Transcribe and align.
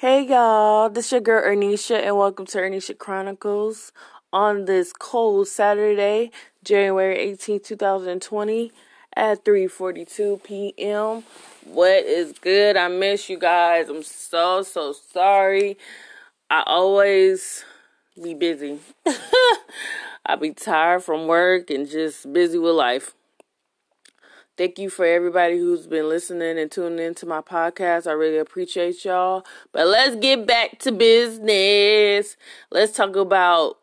Hey 0.00 0.26
y'all, 0.26 0.88
this 0.88 1.10
your 1.10 1.20
girl 1.20 1.42
Ernisha 1.42 2.00
and 2.00 2.16
welcome 2.16 2.46
to 2.46 2.58
Ernisha 2.58 2.96
Chronicles 2.96 3.90
on 4.32 4.66
this 4.66 4.92
cold 4.92 5.48
Saturday, 5.48 6.30
January 6.62 7.16
18, 7.18 7.58
2020 7.58 8.70
at 9.16 9.44
3:42 9.44 10.44
p.m. 10.44 11.24
What 11.64 12.04
is 12.04 12.32
good? 12.38 12.76
I 12.76 12.86
miss 12.86 13.28
you 13.28 13.40
guys. 13.40 13.88
I'm 13.88 14.04
so 14.04 14.62
so 14.62 14.92
sorry. 14.92 15.76
I 16.48 16.62
always 16.64 17.64
be 18.22 18.34
busy. 18.34 18.78
I 20.24 20.36
be 20.40 20.52
tired 20.52 21.02
from 21.02 21.26
work 21.26 21.70
and 21.70 21.90
just 21.90 22.32
busy 22.32 22.58
with 22.58 22.76
life. 22.76 23.16
Thank 24.58 24.80
you 24.80 24.90
for 24.90 25.04
everybody 25.04 25.56
who's 25.56 25.86
been 25.86 26.08
listening 26.08 26.58
and 26.58 26.68
tuning 26.68 26.98
into 26.98 27.26
my 27.26 27.40
podcast. 27.40 28.08
I 28.08 28.12
really 28.12 28.38
appreciate 28.38 29.04
y'all. 29.04 29.46
But 29.70 29.86
let's 29.86 30.16
get 30.16 30.48
back 30.48 30.80
to 30.80 30.90
business. 30.90 32.36
Let's 32.68 32.92
talk 32.92 33.14
about 33.14 33.78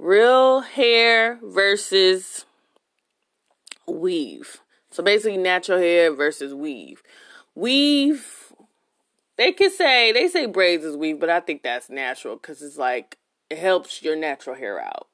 real 0.00 0.62
hair 0.62 1.38
versus 1.44 2.44
weave. 3.86 4.60
So 4.90 5.04
basically, 5.04 5.36
natural 5.36 5.78
hair 5.78 6.12
versus 6.12 6.52
weave. 6.52 7.04
Weave, 7.54 8.52
they 9.36 9.52
can 9.52 9.70
say, 9.70 10.10
they 10.10 10.26
say 10.26 10.46
braids 10.46 10.84
is 10.84 10.96
weave, 10.96 11.20
but 11.20 11.30
I 11.30 11.38
think 11.38 11.62
that's 11.62 11.88
natural 11.88 12.34
because 12.34 12.62
it's 12.62 12.76
like, 12.76 13.16
it 13.48 13.58
helps 13.58 14.02
your 14.02 14.16
natural 14.16 14.56
hair 14.56 14.82
out. 14.82 15.06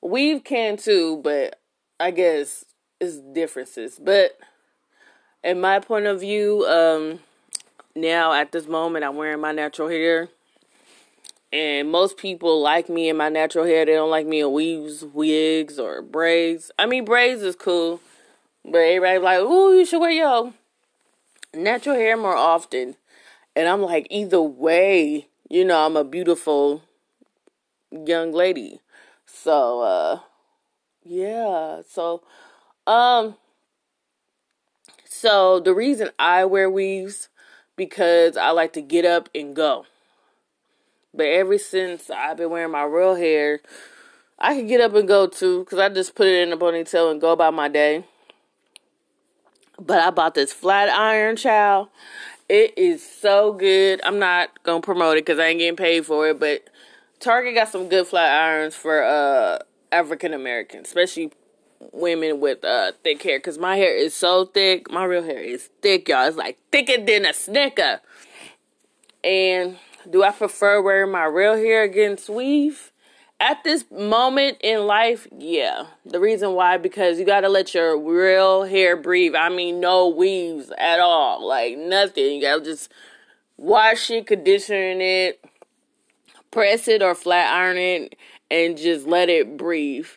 Weave 0.00 0.44
can 0.44 0.78
too, 0.78 1.18
but 1.22 1.60
I 2.00 2.10
guess 2.10 2.64
is 3.00 3.18
differences. 3.18 3.98
But 4.02 4.38
in 5.42 5.60
my 5.60 5.80
point 5.80 6.06
of 6.06 6.20
view, 6.20 6.64
um, 6.66 7.20
now 7.94 8.32
at 8.32 8.52
this 8.52 8.66
moment, 8.66 9.04
I'm 9.04 9.16
wearing 9.16 9.40
my 9.40 9.52
natural 9.52 9.88
hair. 9.88 10.28
And 11.52 11.90
most 11.90 12.16
people 12.16 12.60
like 12.60 12.88
me 12.88 13.08
in 13.08 13.16
my 13.16 13.28
natural 13.28 13.64
hair. 13.64 13.86
They 13.86 13.92
don't 13.92 14.10
like 14.10 14.26
me 14.26 14.40
in 14.40 14.52
weaves, 14.52 15.04
wigs, 15.04 15.78
or 15.78 16.02
braids. 16.02 16.72
I 16.78 16.86
mean, 16.86 17.04
braids 17.04 17.42
is 17.42 17.54
cool. 17.54 18.00
But 18.64 18.78
everybody's 18.78 19.22
like, 19.22 19.40
ooh, 19.40 19.76
you 19.78 19.84
should 19.84 20.00
wear 20.00 20.10
your 20.10 20.52
natural 21.54 21.94
hair 21.94 22.16
more 22.16 22.34
often. 22.34 22.96
And 23.54 23.68
I'm 23.68 23.82
like, 23.82 24.08
either 24.10 24.40
way, 24.40 25.28
you 25.48 25.64
know, 25.64 25.86
I'm 25.86 25.96
a 25.96 26.02
beautiful 26.02 26.82
young 27.92 28.32
lady. 28.32 28.80
So, 29.26 29.80
uh, 29.82 30.18
yeah. 31.04 31.82
So, 31.88 32.22
um, 32.86 33.36
so 35.04 35.60
the 35.60 35.74
reason 35.74 36.10
I 36.18 36.44
wear 36.44 36.70
weaves 36.70 37.28
because 37.76 38.36
I 38.36 38.50
like 38.50 38.72
to 38.74 38.82
get 38.82 39.04
up 39.04 39.28
and 39.34 39.54
go. 39.54 39.86
But 41.14 41.26
ever 41.26 41.58
since 41.58 42.10
I've 42.10 42.36
been 42.36 42.50
wearing 42.50 42.72
my 42.72 42.82
real 42.82 43.14
hair, 43.14 43.60
I 44.38 44.54
can 44.54 44.66
get 44.66 44.80
up 44.80 44.94
and 44.94 45.06
go 45.06 45.26
too 45.26 45.60
because 45.60 45.78
I 45.78 45.88
just 45.88 46.14
put 46.14 46.26
it 46.26 46.46
in 46.46 46.52
a 46.52 46.56
ponytail 46.56 47.10
and 47.10 47.20
go 47.20 47.32
about 47.32 47.54
my 47.54 47.68
day. 47.68 48.04
But 49.80 50.00
I 50.00 50.10
bought 50.10 50.34
this 50.34 50.52
flat 50.52 50.88
iron 50.88 51.36
child. 51.36 51.88
It 52.48 52.76
is 52.76 53.02
so 53.08 53.52
good. 53.52 54.00
I'm 54.04 54.18
not 54.18 54.62
gonna 54.64 54.80
promote 54.80 55.16
it 55.16 55.24
because 55.24 55.38
I 55.38 55.46
ain't 55.46 55.60
getting 55.60 55.76
paid 55.76 56.04
for 56.04 56.28
it, 56.28 56.38
but 56.38 56.68
Target 57.20 57.54
got 57.54 57.68
some 57.68 57.88
good 57.88 58.06
flat 58.06 58.30
irons 58.30 58.74
for 58.74 59.02
uh 59.02 59.58
African 59.90 60.34
Americans, 60.34 60.88
especially 60.88 61.32
women 61.92 62.40
with 62.40 62.64
uh 62.64 62.92
thick 63.02 63.22
hair 63.22 63.38
because 63.38 63.58
my 63.58 63.76
hair 63.76 63.96
is 63.96 64.14
so 64.14 64.44
thick. 64.46 64.90
My 64.90 65.04
real 65.04 65.22
hair 65.22 65.40
is 65.40 65.70
thick, 65.82 66.08
y'all. 66.08 66.26
It's 66.26 66.36
like 66.36 66.58
thicker 66.70 67.04
than 67.04 67.26
a 67.26 67.32
snicker. 67.32 68.00
And 69.22 69.78
do 70.08 70.22
I 70.22 70.30
prefer 70.30 70.82
wearing 70.82 71.12
my 71.12 71.24
real 71.24 71.56
hair 71.56 71.82
against 71.82 72.28
weave? 72.28 72.92
At 73.40 73.64
this 73.64 73.84
moment 73.90 74.58
in 74.62 74.86
life, 74.86 75.26
yeah. 75.36 75.86
The 76.06 76.20
reason 76.20 76.52
why 76.52 76.76
because 76.76 77.18
you 77.18 77.24
gotta 77.24 77.48
let 77.48 77.74
your 77.74 77.98
real 77.98 78.64
hair 78.64 78.96
breathe. 78.96 79.34
I 79.34 79.48
mean, 79.48 79.80
no 79.80 80.08
weaves 80.08 80.72
at 80.78 81.00
all, 81.00 81.46
like 81.46 81.76
nothing. 81.76 82.36
You 82.36 82.40
gotta 82.40 82.62
just 82.62 82.90
wash 83.56 84.10
it, 84.10 84.26
condition 84.26 85.00
it, 85.00 85.44
press 86.50 86.86
it 86.88 87.02
or 87.02 87.14
flat 87.14 87.52
iron 87.52 87.76
it, 87.76 88.16
and 88.50 88.76
just 88.76 89.06
let 89.06 89.28
it 89.28 89.56
breathe. 89.56 90.08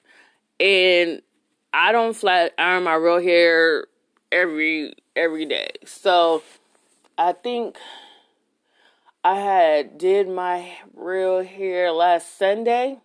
And 0.59 1.21
I 1.73 1.91
don't 1.91 2.15
flat 2.15 2.53
iron 2.57 2.83
my 2.83 2.95
real 2.95 3.21
hair 3.21 3.85
every 4.31 4.93
every 5.15 5.45
day. 5.45 5.71
So 5.85 6.43
I 7.17 7.33
think 7.33 7.77
I 9.23 9.39
had 9.39 9.97
did 9.97 10.29
my 10.29 10.77
real 10.93 11.43
hair 11.43 11.91
last 11.91 12.37
Sunday 12.37 12.99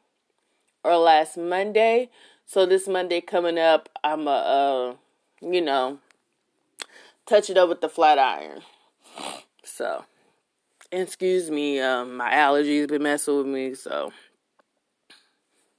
or 0.84 0.96
last 0.96 1.36
Monday. 1.36 2.10
So 2.46 2.66
this 2.66 2.86
Monday 2.86 3.20
coming 3.20 3.58
up, 3.58 3.88
I'm 4.04 4.26
a 4.28 4.30
uh, 4.30 4.94
you 5.40 5.60
know 5.60 5.98
touch 7.26 7.50
it 7.50 7.56
up 7.56 7.68
with 7.68 7.80
the 7.80 7.88
flat 7.88 8.18
iron. 8.18 8.60
So 9.64 10.04
excuse 10.90 11.50
me, 11.50 11.80
um, 11.80 12.16
my 12.16 12.30
allergies 12.32 12.88
been 12.88 13.02
messing 13.02 13.36
with 13.36 13.46
me. 13.46 13.74
So 13.74 14.12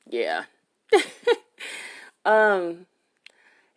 yeah. 0.09 0.43
Um, 2.25 2.85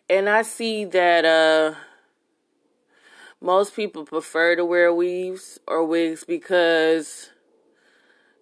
and 0.08 0.28
I 0.28 0.42
see 0.42 0.84
that 0.84 1.24
uh, 1.24 1.74
most 3.40 3.74
people 3.74 4.04
prefer 4.04 4.56
to 4.56 4.64
wear 4.64 4.94
weaves 4.94 5.58
or 5.66 5.84
wigs 5.84 6.24
because 6.24 7.30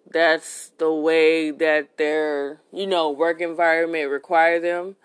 that's 0.09 0.71
the 0.77 0.93
way 0.93 1.49
that 1.51 1.97
their 1.97 2.61
you 2.71 2.85
know 2.85 3.09
work 3.09 3.41
environment 3.41 4.09
require 4.11 4.59
them. 4.59 4.95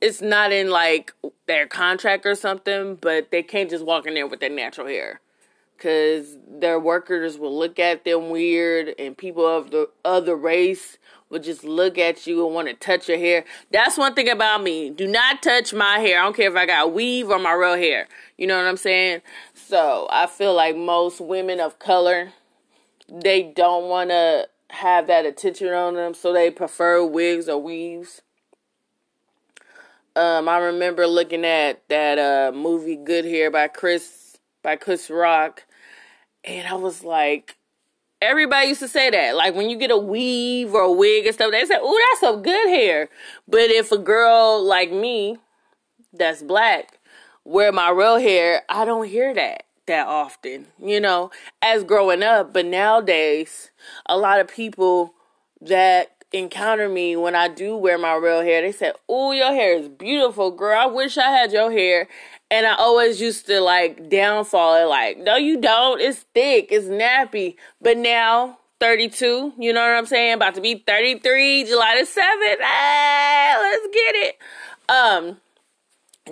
It's 0.00 0.20
not 0.20 0.52
in 0.52 0.70
like 0.70 1.12
their 1.46 1.66
contract 1.66 2.26
or 2.26 2.34
something, 2.34 2.96
but 2.96 3.30
they 3.30 3.42
can't 3.42 3.70
just 3.70 3.84
walk 3.84 4.06
in 4.06 4.14
there 4.14 4.26
with 4.26 4.40
their 4.40 4.50
natural 4.50 4.86
hair 4.86 5.20
because 5.76 6.36
their 6.48 6.78
workers 6.78 7.38
will 7.38 7.56
look 7.56 7.78
at 7.78 8.04
them 8.04 8.30
weird, 8.30 8.94
and 8.98 9.16
people 9.16 9.46
of 9.46 9.70
the 9.70 9.88
other 10.04 10.36
race 10.36 10.98
will 11.28 11.40
just 11.40 11.64
look 11.64 11.98
at 11.98 12.26
you 12.26 12.46
and 12.46 12.54
want 12.54 12.68
to 12.68 12.74
touch 12.74 13.08
your 13.08 13.18
hair. 13.18 13.44
That's 13.70 13.98
one 13.98 14.14
thing 14.14 14.28
about 14.28 14.62
me. 14.62 14.90
Do 14.90 15.06
not 15.06 15.42
touch 15.42 15.74
my 15.74 15.98
hair. 15.98 16.20
I 16.20 16.24
don't 16.24 16.36
care 16.36 16.50
if 16.50 16.56
I 16.56 16.66
got 16.66 16.92
weave 16.92 17.28
or 17.28 17.38
my 17.38 17.52
real 17.52 17.76
hair. 17.76 18.08
You 18.38 18.46
know 18.46 18.56
what 18.56 18.66
I'm 18.66 18.76
saying? 18.76 19.22
So 19.54 20.06
I 20.10 20.26
feel 20.26 20.54
like 20.54 20.76
most 20.76 21.20
women 21.20 21.60
of 21.60 21.78
color, 21.78 22.32
they 23.08 23.42
don't 23.42 23.88
want 23.88 24.10
to 24.10 24.48
have 24.70 25.06
that 25.06 25.26
attention 25.26 25.68
on 25.68 25.94
them, 25.94 26.14
so 26.14 26.32
they 26.32 26.50
prefer 26.50 27.04
wigs 27.04 27.48
or 27.48 27.60
weaves. 27.60 28.22
Um, 30.16 30.48
I 30.48 30.58
remember 30.58 31.08
looking 31.08 31.44
at 31.44 31.82
that 31.88 32.18
uh, 32.18 32.56
movie 32.56 32.96
Good 32.96 33.24
Hair 33.24 33.50
by 33.50 33.66
Chris 33.66 34.23
by 34.64 34.74
Chris 34.74 35.08
Rock, 35.08 35.62
and 36.42 36.66
I 36.66 36.74
was 36.74 37.04
like, 37.04 37.56
Everybody 38.20 38.68
used 38.68 38.80
to 38.80 38.88
say 38.88 39.10
that. 39.10 39.36
Like 39.36 39.54
when 39.54 39.68
you 39.68 39.76
get 39.76 39.90
a 39.90 39.98
weave 39.98 40.72
or 40.72 40.80
a 40.80 40.92
wig 40.92 41.26
and 41.26 41.34
stuff, 41.34 41.50
they 41.50 41.62
say, 41.66 41.76
"Oh, 41.78 42.06
that's 42.08 42.20
some 42.20 42.40
good 42.42 42.68
hair." 42.70 43.10
But 43.46 43.70
if 43.70 43.92
a 43.92 43.98
girl 43.98 44.64
like 44.64 44.90
me, 44.90 45.36
that's 46.10 46.42
black, 46.42 46.98
wear 47.44 47.70
my 47.70 47.90
real 47.90 48.16
hair, 48.16 48.62
I 48.70 48.86
don't 48.86 49.06
hear 49.06 49.34
that 49.34 49.64
that 49.86 50.06
often. 50.06 50.68
You 50.82 51.00
know, 51.00 51.32
as 51.60 51.84
growing 51.84 52.22
up, 52.22 52.54
but 52.54 52.64
nowadays, 52.64 53.70
a 54.06 54.16
lot 54.16 54.40
of 54.40 54.48
people 54.48 55.12
that 55.60 56.13
encounter 56.34 56.88
me 56.88 57.16
when 57.16 57.34
I 57.34 57.48
do 57.48 57.76
wear 57.76 57.96
my 57.96 58.14
real 58.14 58.42
hair, 58.42 58.60
they 58.60 58.72
said, 58.72 58.94
"Oh, 59.08 59.32
your 59.32 59.52
hair 59.52 59.76
is 59.76 59.88
beautiful, 59.88 60.50
girl. 60.50 60.78
I 60.78 60.86
wish 60.86 61.16
I 61.16 61.30
had 61.30 61.52
your 61.52 61.70
hair." 61.70 62.08
And 62.50 62.66
I 62.66 62.74
always 62.74 63.20
used 63.20 63.46
to 63.46 63.60
like 63.60 64.10
downfall 64.10 64.76
it, 64.76 64.84
like, 64.84 65.18
no, 65.18 65.36
you 65.36 65.60
don't. 65.60 66.00
It's 66.00 66.20
thick, 66.34 66.68
it's 66.70 66.86
nappy. 66.86 67.56
But 67.80 67.96
now, 67.96 68.58
32, 68.80 69.54
you 69.58 69.72
know 69.72 69.80
what 69.80 69.96
I'm 69.96 70.06
saying? 70.06 70.34
About 70.34 70.54
to 70.56 70.60
be 70.60 70.84
33, 70.86 71.64
July 71.64 71.96
the 71.98 72.06
7th. 72.06 72.60
Hey, 72.60 73.54
let's 73.58 73.86
get 73.94 74.14
it. 74.16 74.38
Um, 74.88 75.40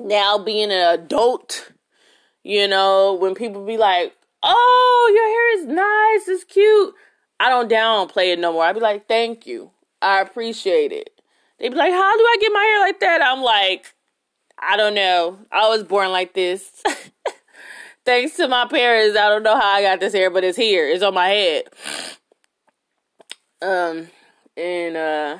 now 0.05 0.39
being 0.39 0.71
an 0.71 1.01
adult, 1.01 1.73
you 2.43 2.69
know, 2.69 3.15
when 3.15 3.35
people 3.35 3.65
be 3.65 3.79
like, 3.79 4.15
oh, 4.43 5.13
your 5.15 5.29
hair 5.29 5.61
is 5.61 6.27
nice, 6.27 6.29
it's 6.29 6.45
cute. 6.45 6.95
I 7.41 7.49
don't 7.49 7.71
downplay 7.71 8.33
it 8.33 8.39
no 8.39 8.53
more. 8.53 8.65
I'd 8.65 8.75
be 8.75 8.81
like, 8.81 9.09
thank 9.09 9.47
you. 9.47 9.71
I 10.03 10.21
appreciate 10.21 10.93
it. 10.93 11.11
They 11.59 11.69
be 11.69 11.77
like, 11.77 11.93
how 11.93 12.17
do 12.17 12.25
I 12.25 12.37
get 12.41 12.53
my 12.53 12.65
hair 12.65 12.81
like 12.81 13.01
that? 13.01 13.23
I'm 13.23 13.41
like, 13.41 13.95
I 14.59 14.77
don't 14.77 14.95
know. 14.95 15.39
I 15.51 15.69
was 15.69 15.85
born 15.85 16.11
like 16.11 16.35
this. 16.35 16.83
Thanks 18.05 18.37
to 18.37 18.49
my 18.49 18.67
parents, 18.67 19.17
I 19.17 19.29
don't 19.29 19.45
know 19.45 19.59
how 19.59 19.75
I 19.75 19.83
got 19.83 20.01
this 20.01 20.13
hair, 20.13 20.29
but 20.29 20.43
it's 20.43 20.57
here. 20.57 20.89
It's 20.89 21.05
on 21.05 21.15
my 21.15 21.29
head. 21.29 21.63
Um, 23.63 24.09
and 24.57 24.97
uh, 24.97 25.39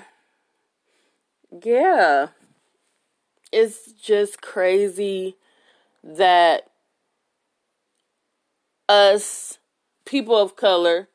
yeah, 1.65 2.29
it's 3.51 3.91
just 3.93 4.41
crazy 4.41 5.37
that 6.05 6.71
us 8.89 9.59
people 10.05 10.37
of 10.39 10.55
color 10.55 11.09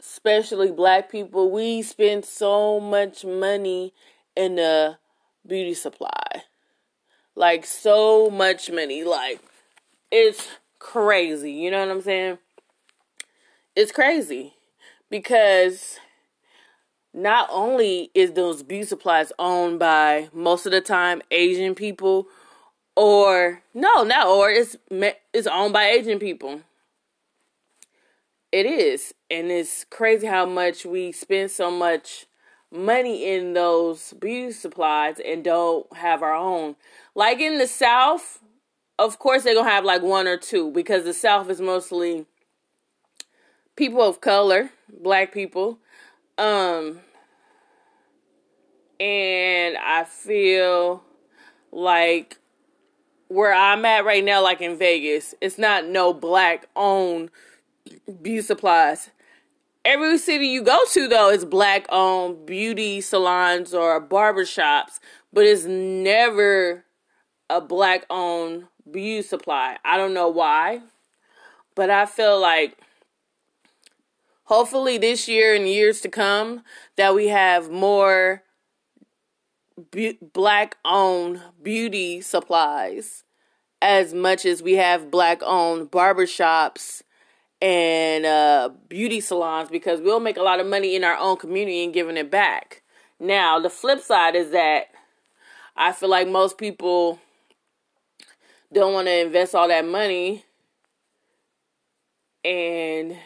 especially 0.00 0.70
black 0.70 1.10
people, 1.10 1.50
we 1.50 1.82
spend 1.82 2.24
so 2.24 2.80
much 2.80 3.24
money 3.24 3.92
in 4.36 4.56
the 4.56 4.98
beauty 5.46 5.74
supply. 5.74 6.44
Like 7.34 7.66
so 7.66 8.30
much 8.30 8.70
money. 8.70 9.04
Like 9.04 9.40
it's 10.10 10.48
crazy. 10.78 11.52
You 11.52 11.70
know 11.70 11.80
what 11.80 11.90
I'm 11.90 12.02
saying? 12.02 12.38
It's 13.76 13.92
crazy 13.92 14.54
because 15.10 15.98
not 17.14 17.48
only 17.50 18.10
is 18.14 18.32
those 18.32 18.62
beauty 18.62 18.84
supplies 18.84 19.32
owned 19.38 19.78
by 19.78 20.28
most 20.32 20.66
of 20.66 20.72
the 20.72 20.80
time 20.80 21.22
Asian 21.30 21.74
people 21.74 22.26
or 22.96 23.62
no, 23.74 24.02
not 24.02 24.26
or 24.26 24.50
it's 24.50 24.76
it's 25.32 25.46
owned 25.46 25.72
by 25.72 25.86
Asian 25.86 26.18
people. 26.18 26.62
It 28.50 28.64
is, 28.64 29.12
and 29.30 29.50
it's 29.50 29.84
crazy 29.84 30.26
how 30.26 30.46
much 30.46 30.86
we 30.86 31.12
spend 31.12 31.50
so 31.50 31.70
much 31.70 32.26
money 32.70 33.30
in 33.30 33.52
those 33.52 34.14
beauty 34.14 34.52
supplies 34.52 35.20
and 35.22 35.44
don't 35.44 35.86
have 35.94 36.22
our 36.22 36.34
own. 36.34 36.76
Like 37.14 37.40
in 37.40 37.58
the 37.58 37.66
South, 37.66 38.42
of 38.98 39.18
course 39.18 39.42
they're 39.42 39.54
gonna 39.54 39.68
have 39.68 39.84
like 39.84 40.00
one 40.00 40.26
or 40.26 40.38
two 40.38 40.70
because 40.70 41.04
the 41.04 41.12
South 41.12 41.50
is 41.50 41.60
mostly 41.60 42.24
people 43.76 44.02
of 44.02 44.22
color, 44.22 44.70
black 44.98 45.32
people. 45.32 45.78
Um 46.38 47.00
and 48.98 49.76
I 49.76 50.04
feel 50.04 51.04
like 51.70 52.38
where 53.28 53.52
I'm 53.52 53.84
at 53.84 54.06
right 54.06 54.24
now, 54.24 54.42
like 54.42 54.62
in 54.62 54.78
Vegas, 54.78 55.34
it's 55.42 55.58
not 55.58 55.86
no 55.86 56.14
black 56.14 56.66
owned 56.74 57.30
beauty 58.22 58.42
supplies. 58.42 59.10
Every 59.84 60.18
city 60.18 60.46
you 60.46 60.62
go 60.62 60.78
to 60.90 61.08
though 61.08 61.30
is 61.30 61.44
black 61.44 61.86
owned 61.90 62.46
beauty 62.46 63.00
salons 63.00 63.72
or 63.72 64.00
barbershops, 64.06 65.00
but 65.32 65.44
it's 65.44 65.64
never 65.64 66.84
a 67.48 67.60
black 67.60 68.04
owned 68.10 68.66
beauty 68.90 69.22
supply. 69.22 69.78
I 69.84 69.96
don't 69.96 70.14
know 70.14 70.28
why, 70.28 70.80
but 71.74 71.90
I 71.90 72.06
feel 72.06 72.40
like 72.40 72.76
hopefully 74.44 74.98
this 74.98 75.28
year 75.28 75.54
and 75.54 75.68
years 75.68 76.00
to 76.02 76.08
come 76.08 76.62
that 76.96 77.14
we 77.14 77.28
have 77.28 77.70
more 77.70 78.42
be- 79.90 80.18
black 80.32 80.76
owned 80.84 81.40
beauty 81.62 82.20
supplies 82.20 83.24
as 83.80 84.12
much 84.12 84.44
as 84.44 84.62
we 84.62 84.74
have 84.74 85.10
black 85.10 85.40
owned 85.42 85.90
barbershops 85.90 87.02
and 87.60 88.24
uh, 88.24 88.70
beauty 88.88 89.20
salons 89.20 89.68
because 89.68 90.00
we'll 90.00 90.20
make 90.20 90.36
a 90.36 90.42
lot 90.42 90.60
of 90.60 90.66
money 90.66 90.94
in 90.94 91.04
our 91.04 91.16
own 91.16 91.36
community 91.36 91.82
and 91.84 91.92
giving 91.92 92.16
it 92.16 92.30
back. 92.30 92.82
Now, 93.18 93.58
the 93.58 93.70
flip 93.70 94.00
side 94.00 94.36
is 94.36 94.50
that 94.50 94.88
I 95.76 95.92
feel 95.92 96.08
like 96.08 96.28
most 96.28 96.58
people 96.58 97.18
don't 98.72 98.92
want 98.92 99.06
to 99.08 99.20
invest 99.20 99.54
all 99.54 99.68
that 99.68 99.86
money. 99.86 100.44
And 102.44 103.16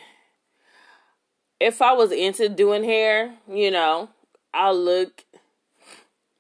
if 1.61 1.83
I 1.83 1.93
was 1.93 2.11
into 2.11 2.49
doing 2.49 2.85
hair, 2.85 3.35
you 3.51 3.71
know, 3.71 4.09
I'll 4.55 4.79
look, 4.79 5.25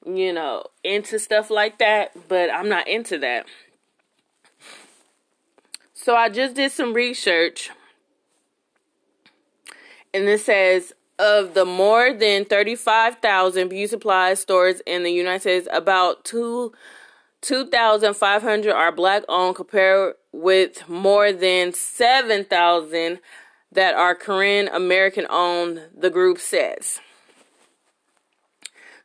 you 0.06 0.33
know, 0.33 0.65
into 0.83 1.19
stuff 1.19 1.50
like 1.50 1.79
that, 1.79 2.12
but 2.29 2.53
I'm 2.53 2.69
not 2.69 2.88
into 2.88 3.19
that. 3.19 3.47
So 5.95 6.17
I 6.17 6.31
just 6.31 6.55
did 6.56 6.73
some 6.73 6.95
research 6.95 7.71
and 10.14 10.29
it 10.29 10.41
says 10.41 10.93
of 11.19 11.55
the 11.55 11.64
more 11.64 12.12
than 12.12 12.44
35,000 12.44 13.69
beauty 13.69 13.87
supply 13.87 14.35
stores 14.35 14.81
in 14.87 15.03
the 15.03 15.11
United 15.11 15.41
States, 15.41 15.69
about 15.73 16.25
2 16.25 16.73
2,500 17.43 18.73
are 18.73 18.93
black 18.93 19.25
owned 19.29 19.56
compared 19.56 20.14
with 20.31 20.88
more 20.88 21.32
than 21.32 21.73
7,000 21.73 23.19
that 23.73 23.94
are 23.94 24.14
Korean 24.14 24.69
American 24.69 25.26
owned, 25.29 25.88
the 25.97 26.09
group 26.09 26.38
says. 26.38 27.00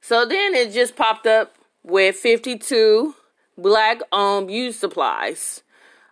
So 0.01 0.24
then 0.24 0.54
it 0.54 0.71
just 0.71 0.95
popped 0.95 1.25
up 1.25 1.56
with 1.83 2.15
52 2.15 3.15
black 3.57 4.01
owned 4.12 4.48
beauty 4.48 4.71
supplies. 4.71 5.63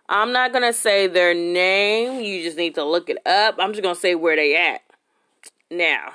I'm 0.08 0.32
not 0.32 0.52
going 0.52 0.64
to 0.64 0.72
say 0.72 1.06
their 1.06 1.32
name, 1.32 2.20
you 2.20 2.42
just 2.42 2.56
need 2.56 2.74
to 2.74 2.84
look 2.84 3.08
it 3.08 3.24
up. 3.24 3.54
I'm 3.60 3.72
just 3.72 3.82
going 3.82 3.94
to 3.94 4.00
say 4.00 4.16
where 4.16 4.34
they 4.34 4.56
at 4.56 4.82
now. 5.70 6.12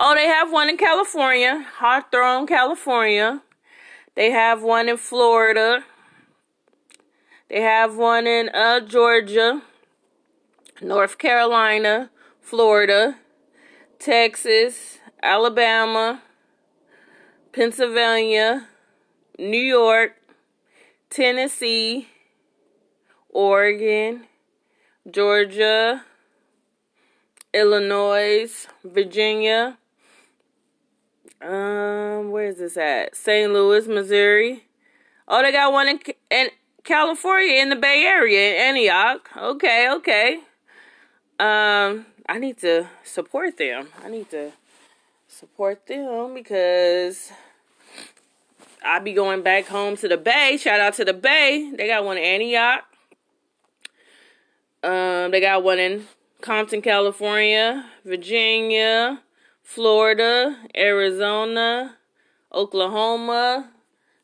Oh, 0.00 0.14
they 0.14 0.26
have 0.26 0.52
one 0.52 0.68
in 0.68 0.76
California, 0.76 1.66
Hawthorne, 1.78 2.46
California. 2.46 3.42
They 4.14 4.30
have 4.30 4.62
one 4.62 4.88
in 4.88 4.96
Florida. 4.96 5.84
They 7.48 7.62
have 7.62 7.96
one 7.96 8.26
in 8.26 8.48
uh, 8.50 8.80
Georgia, 8.80 9.62
North 10.82 11.18
Carolina, 11.18 12.10
Florida, 12.40 13.16
Texas, 13.98 14.98
Alabama, 15.22 16.22
Pennsylvania, 17.52 18.68
New 19.38 19.56
York, 19.56 20.12
Tennessee, 21.10 22.08
Oregon, 23.30 24.24
Georgia, 25.10 26.04
Illinois, 27.58 28.66
Virginia. 28.84 29.78
Um, 31.40 32.30
where 32.30 32.46
is 32.46 32.58
this 32.58 32.76
at? 32.76 33.16
St. 33.16 33.52
Louis, 33.52 33.86
Missouri. 33.86 34.64
Oh, 35.26 35.42
they 35.42 35.52
got 35.52 35.72
one 35.72 35.88
in 35.88 36.00
in 36.30 36.48
California 36.84 37.60
in 37.60 37.68
the 37.68 37.76
Bay 37.76 38.04
Area 38.04 38.54
in 38.54 38.76
Antioch. 38.76 39.28
Okay, 39.36 39.90
okay. 39.90 40.40
Um, 41.38 42.06
I 42.28 42.38
need 42.38 42.58
to 42.58 42.88
support 43.04 43.56
them. 43.56 43.88
I 44.04 44.08
need 44.08 44.30
to 44.30 44.52
support 45.26 45.86
them 45.86 46.34
because 46.34 47.30
I'll 48.84 49.02
be 49.02 49.12
going 49.12 49.42
back 49.42 49.66
home 49.66 49.96
to 49.98 50.08
the 50.08 50.16
Bay. 50.16 50.56
Shout 50.56 50.80
out 50.80 50.94
to 50.94 51.04
the 51.04 51.12
Bay. 51.12 51.72
They 51.76 51.88
got 51.88 52.04
one 52.04 52.18
in 52.18 52.24
Antioch. 52.24 52.84
Um, 54.82 55.30
they 55.30 55.40
got 55.40 55.62
one 55.62 55.78
in 55.78 56.06
Compton, 56.40 56.80
California, 56.82 57.84
Virginia, 58.04 59.22
Florida, 59.62 60.56
Arizona, 60.76 61.96
Oklahoma, 62.52 63.70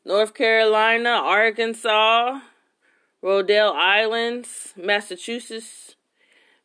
North 0.05 0.33
Carolina, 0.33 1.09
Arkansas, 1.09 2.39
Rhode 3.21 3.51
Islands, 3.51 4.73
Massachusetts, 4.77 5.95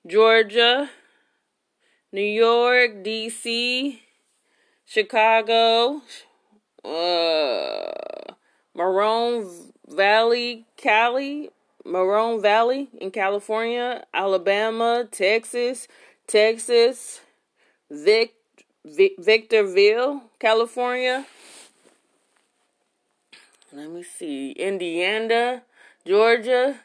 Georgia, 0.07 0.89
New 2.13 2.21
York, 2.21 3.05
DC, 3.05 3.99
Chicago, 4.85 6.03
uh, 6.85 8.35
Moreno 8.75 9.51
Valley, 9.89 10.67
Cali, 10.77 11.51
Moreno 11.85 12.39
Valley 12.39 12.89
in 13.01 13.11
California, 13.11 14.05
Alabama, 14.13 15.07
Texas, 15.11 15.89
Texas, 16.27 17.21
Vic, 17.91 18.35
Vic, 18.85 19.13
Victorville, 19.19 20.23
California. 20.39 21.27
Let 23.73 23.91
me 23.91 24.03
see, 24.03 24.53
Indiana, 24.53 25.63
Georgia, 26.07 26.81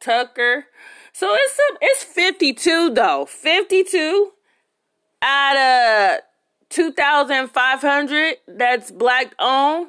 Tucker. 0.00 0.66
So 1.12 1.28
it's 1.32 1.58
a, 1.58 1.76
it's 1.80 2.04
52 2.04 2.90
though. 2.90 3.26
52 3.26 4.32
out 5.22 5.56
of 5.56 6.20
2,500 6.70 8.36
that's 8.48 8.90
black 8.90 9.34
owned. 9.38 9.88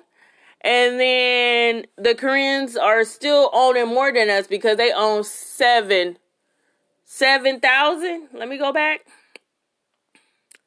And 0.65 0.99
then 0.99 1.85
the 1.95 2.15
Koreans 2.15 2.75
are 2.75 3.03
still 3.03 3.51
owning 3.53 3.87
more 3.87 4.11
than 4.11 4.31
us 4.31 4.47
because 4.47 4.77
they 4.77 4.91
own 4.91 5.23
seven, 5.23 6.17
seven 7.03 7.59
thousand. 7.59 8.29
Let 8.33 8.49
me 8.49 8.57
go 8.57 8.73
back. 8.73 9.05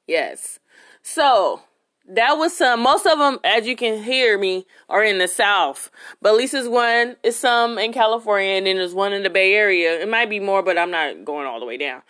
Yes. 0.06 0.60
So 1.02 1.62
that 2.08 2.38
was 2.38 2.56
some. 2.56 2.80
Most 2.80 3.06
of 3.06 3.18
them, 3.18 3.40
as 3.42 3.66
you 3.66 3.74
can 3.74 4.00
hear 4.00 4.38
me, 4.38 4.66
are 4.88 5.02
in 5.02 5.18
the 5.18 5.26
South. 5.26 5.90
But 6.22 6.36
Lisa's 6.36 6.68
one 6.68 7.16
is 7.24 7.36
some 7.36 7.76
in 7.76 7.92
California, 7.92 8.52
and 8.52 8.68
then 8.68 8.76
there's 8.76 8.94
one 8.94 9.12
in 9.12 9.24
the 9.24 9.30
Bay 9.30 9.52
Area. 9.54 10.00
It 10.00 10.08
might 10.08 10.30
be 10.30 10.38
more, 10.38 10.62
but 10.62 10.78
I'm 10.78 10.92
not 10.92 11.24
going 11.24 11.44
all 11.48 11.58
the 11.58 11.66
way 11.66 11.76
down. 11.76 12.02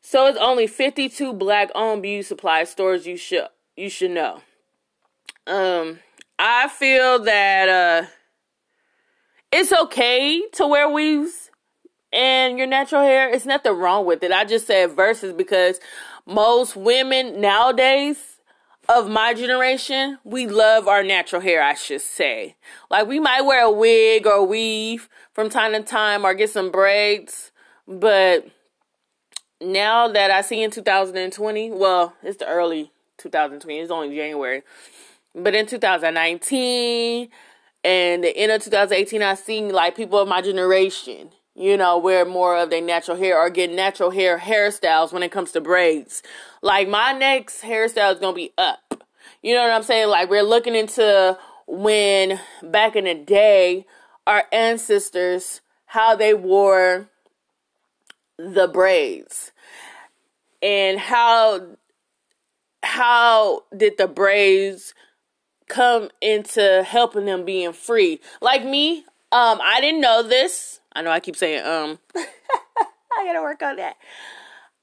So 0.00 0.26
it's 0.26 0.38
only 0.38 0.66
52 0.66 1.34
black-owned 1.34 2.00
beauty 2.00 2.22
supply 2.22 2.64
stores 2.64 3.06
you 3.06 3.18
should 3.18 3.48
you 3.76 3.90
should 3.90 4.12
know. 4.12 4.40
Um 5.46 6.00
I 6.38 6.68
feel 6.68 7.22
that 7.24 7.68
uh 7.68 8.06
it's 9.52 9.72
okay 9.72 10.42
to 10.52 10.66
wear 10.66 10.88
weaves 10.88 11.50
and 12.12 12.58
your 12.58 12.66
natural 12.66 13.02
hair. 13.02 13.28
It's 13.28 13.46
nothing 13.46 13.72
wrong 13.76 14.06
with 14.06 14.22
it. 14.22 14.32
I 14.32 14.44
just 14.44 14.66
said 14.66 14.92
versus 14.92 15.32
because 15.32 15.78
most 16.26 16.76
women 16.76 17.40
nowadays 17.40 18.38
of 18.88 19.08
my 19.08 19.34
generation, 19.34 20.18
we 20.24 20.46
love 20.46 20.88
our 20.88 21.02
natural 21.02 21.40
hair, 21.40 21.62
I 21.62 21.74
should 21.74 22.00
say. 22.00 22.56
Like 22.90 23.06
we 23.06 23.20
might 23.20 23.42
wear 23.42 23.64
a 23.64 23.70
wig 23.70 24.26
or 24.26 24.44
weave 24.44 25.08
from 25.32 25.48
time 25.48 25.72
to 25.72 25.82
time 25.82 26.24
or 26.24 26.34
get 26.34 26.50
some 26.50 26.70
braids, 26.70 27.52
but 27.86 28.46
now 29.60 30.08
that 30.08 30.30
I 30.30 30.40
see 30.40 30.62
in 30.62 30.70
2020, 30.70 31.70
well, 31.70 32.14
it's 32.22 32.38
the 32.38 32.46
early 32.48 32.90
2020, 33.18 33.78
it's 33.78 33.90
only 33.90 34.14
January. 34.14 34.62
But 35.34 35.54
in 35.54 35.66
2019 35.66 37.28
and 37.84 38.24
the 38.24 38.36
end 38.36 38.52
of 38.52 38.62
2018, 38.62 39.22
I 39.22 39.34
seen 39.34 39.70
like 39.70 39.96
people 39.96 40.18
of 40.18 40.28
my 40.28 40.42
generation 40.42 41.30
you 41.54 41.76
know, 41.76 41.98
wear 41.98 42.24
more 42.24 42.56
of 42.56 42.70
their 42.70 42.80
natural 42.80 43.16
hair 43.16 43.38
or 43.38 43.50
get 43.50 43.70
natural 43.70 44.10
hair 44.10 44.38
hairstyles 44.38 45.12
when 45.12 45.22
it 45.22 45.30
comes 45.30 45.52
to 45.52 45.60
braids. 45.60 46.22
Like 46.62 46.88
my 46.88 47.12
next 47.12 47.62
hairstyle 47.62 48.14
is 48.14 48.20
gonna 48.20 48.34
be 48.34 48.52
up. 48.56 49.04
You 49.42 49.54
know 49.54 49.62
what 49.62 49.72
I'm 49.72 49.82
saying? 49.82 50.08
Like 50.08 50.30
we're 50.30 50.42
looking 50.42 50.74
into 50.74 51.36
when 51.66 52.40
back 52.62 52.96
in 52.96 53.04
the 53.04 53.14
day, 53.14 53.86
our 54.26 54.44
ancestors, 54.52 55.60
how 55.86 56.16
they 56.16 56.32
wore 56.32 57.08
the 58.38 58.68
braids 58.68 59.52
and 60.62 60.98
how 60.98 61.66
how 62.82 63.64
did 63.76 63.98
the 63.98 64.08
braids 64.08 64.94
come 65.68 66.08
into 66.20 66.82
helping 66.86 67.24
them 67.24 67.44
being 67.44 67.72
free 67.72 68.20
like 68.40 68.64
me 68.64 68.98
um 69.32 69.60
i 69.62 69.80
didn't 69.80 70.00
know 70.00 70.22
this 70.22 70.80
I 70.94 71.02
know 71.02 71.10
I 71.10 71.20
keep 71.20 71.36
saying 71.36 71.64
um. 71.64 71.98
I 72.16 73.24
gotta 73.24 73.42
work 73.42 73.62
on 73.62 73.76
that. 73.76 73.96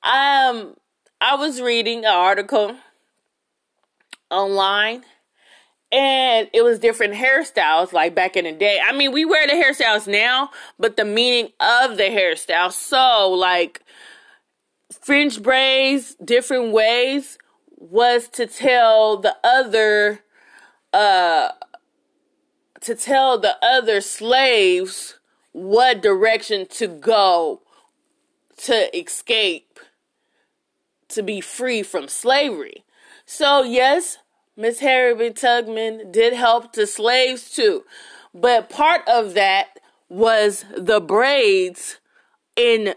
Um, 0.03 0.75
I 1.19 1.35
was 1.35 1.61
reading 1.61 1.99
an 1.99 2.11
article 2.13 2.75
online, 4.29 5.03
and 5.91 6.49
it 6.53 6.63
was 6.63 6.79
different 6.79 7.15
hairstyles 7.15 7.91
like 7.91 8.15
back 8.15 8.37
in 8.37 8.45
the 8.45 8.51
day. 8.51 8.79
I 8.83 8.93
mean, 8.93 9.11
we 9.11 9.25
wear 9.25 9.45
the 9.45 9.53
hairstyles 9.53 10.07
now, 10.07 10.51
but 10.77 10.95
the 10.95 11.05
meaning 11.05 11.51
of 11.59 11.97
the 11.97 12.03
hairstyle. 12.03 12.71
So, 12.71 13.29
like 13.29 13.81
fringe 15.01 15.41
braids, 15.41 16.15
different 16.23 16.71
ways 16.71 17.37
was 17.77 18.27
to 18.29 18.45
tell 18.45 19.17
the 19.17 19.35
other 19.43 20.21
uh 20.93 21.49
to 22.81 22.95
tell 22.95 23.37
the 23.37 23.57
other 23.61 24.01
slaves 24.01 25.19
what 25.51 26.01
direction 26.01 26.65
to 26.67 26.87
go 26.87 27.61
to 28.57 28.97
escape, 28.97 29.79
to 31.09 31.21
be 31.21 31.41
free 31.41 31.83
from 31.83 32.07
slavery. 32.07 32.83
So, 33.25 33.63
yes, 33.63 34.17
Miss 34.55 34.79
Harriet 34.79 35.37
Tubman 35.37 36.11
did 36.11 36.33
help 36.33 36.73
the 36.73 36.87
slaves 36.87 37.49
too. 37.49 37.83
But 38.33 38.69
part 38.69 39.07
of 39.07 39.33
that 39.33 39.79
was 40.09 40.65
the 40.75 40.99
braids 40.99 41.99
in 42.55 42.95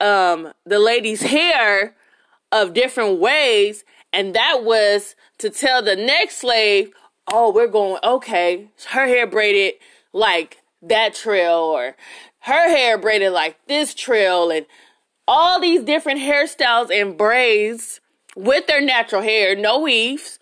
um, 0.00 0.52
the 0.64 0.78
lady's 0.78 1.22
hair 1.22 1.96
of 2.50 2.72
different 2.72 3.20
ways. 3.20 3.84
And 4.12 4.34
that 4.34 4.64
was 4.64 5.14
to 5.38 5.50
tell 5.50 5.82
the 5.82 5.96
next 5.96 6.38
slave, 6.38 6.92
oh, 7.32 7.52
we're 7.52 7.68
going, 7.68 8.00
okay, 8.02 8.68
her 8.90 9.06
hair 9.06 9.26
braided 9.26 9.74
like 10.12 10.58
that 10.82 11.14
trail 11.14 11.54
or 11.54 11.96
her 12.40 12.68
hair 12.68 12.98
braided 12.98 13.32
like 13.32 13.56
this 13.66 13.94
trail 13.94 14.50
and 14.50 14.66
all 15.28 15.60
these 15.60 15.82
different 15.82 16.20
hairstyles 16.20 16.90
and 16.90 17.16
braids 17.16 18.00
with 18.34 18.66
their 18.66 18.80
natural 18.80 19.22
hair, 19.22 19.54
no 19.54 19.78
weaves, 19.78 20.38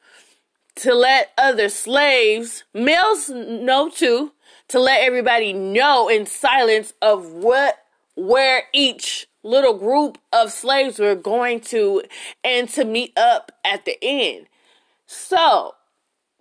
to 0.77 0.95
let 0.95 1.33
other 1.37 1.69
slaves, 1.69 2.65
males 2.73 3.29
know 3.29 3.91
too, 3.91 4.33
to 4.69 4.79
let 4.79 5.03
everybody 5.03 5.53
know 5.53 6.09
in 6.09 6.27
silence 6.27 6.93
of 7.03 7.33
what 7.33 7.79
where 8.15 8.65
each 8.73 9.27
little 9.43 9.75
group 9.79 10.19
of 10.33 10.51
slaves 10.51 10.99
were 10.99 11.15
going 11.15 11.61
to 11.61 12.03
and 12.43 12.69
to 12.69 12.85
meet 12.85 13.17
up 13.17 13.53
at 13.65 13.85
the 13.85 13.97
end. 14.03 14.47
So 15.07 15.75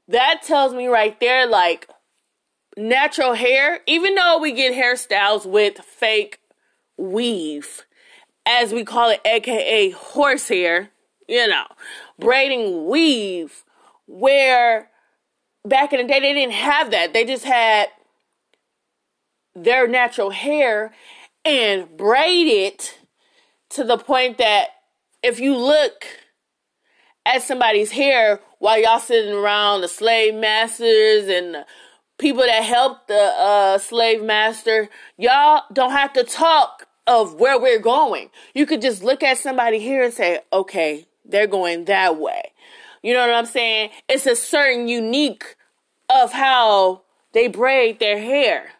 that 0.08 0.42
tells 0.44 0.74
me 0.74 0.88
right 0.88 1.20
there 1.20 1.48
like 1.48 1.90
natural 2.78 3.34
hair, 3.34 3.82
even 3.88 4.16
though 4.16 4.40
we 4.40 4.52
get 4.52 4.74
hairstyles 4.74 5.46
with 5.46 5.80
fake 5.80 6.40
weave, 6.98 7.86
as 8.46 8.74
we 8.74 8.84
call 8.84 9.10
it, 9.10 9.22
aka 9.26 9.90
horsehair, 9.92 10.92
you 11.28 11.48
know, 11.48 11.66
braiding 12.20 12.88
weave, 12.88 13.64
where 14.06 14.90
back 15.66 15.92
in 15.92 16.00
the 16.00 16.12
day 16.12 16.20
they 16.20 16.34
didn't 16.34 16.54
have 16.54 16.92
that. 16.92 17.14
They 17.14 17.26
just 17.26 17.44
had 17.44 17.90
their 19.56 19.88
natural 19.88 20.30
hair 20.30 20.94
and 21.44 21.98
braid 21.98 22.48
it 22.48 23.00
to 23.70 23.84
the 23.84 23.98
point 23.98 24.38
that 24.38 24.68
if 25.24 25.40
you 25.40 25.58
look 25.58 26.06
at 27.28 27.44
somebody's 27.44 27.92
hair 27.92 28.40
while 28.60 28.82
y'all 28.82 29.00
sitting 29.00 29.34
around 29.34 29.82
the 29.82 29.88
slave 29.88 30.34
masters 30.34 31.28
and 31.28 31.66
people 32.18 32.42
that 32.42 32.64
helped 32.64 33.10
the 33.10 33.34
uh, 33.38 33.78
slave 33.78 34.24
master, 34.24 34.90
y'all 35.18 35.64
don't 35.74 35.92
have 35.92 36.14
to 36.14 36.24
talk 36.24 36.88
of 37.06 37.36
where 37.36 37.60
we're 37.60 37.80
going. 37.80 38.30
You 38.56 38.66
could 38.66 38.82
just 38.82 39.04
look 39.04 39.24
at 39.24 39.38
somebody 39.38 39.80
here 39.80 40.04
and 40.04 40.14
say, 40.14 40.40
okay, 40.54 41.06
they're 41.26 41.48
going 41.48 41.86
that 41.86 42.18
way. 42.18 42.54
You 43.04 43.14
know 43.14 43.28
what 43.28 43.36
I'm 43.36 43.46
saying? 43.46 43.92
It's 44.08 44.26
a 44.26 44.36
certain 44.36 44.88
unique 44.88 45.56
of 46.10 46.32
how 46.32 47.04
they 47.34 47.48
braid 47.48 48.00
their 48.00 48.20
hair. 48.20 48.72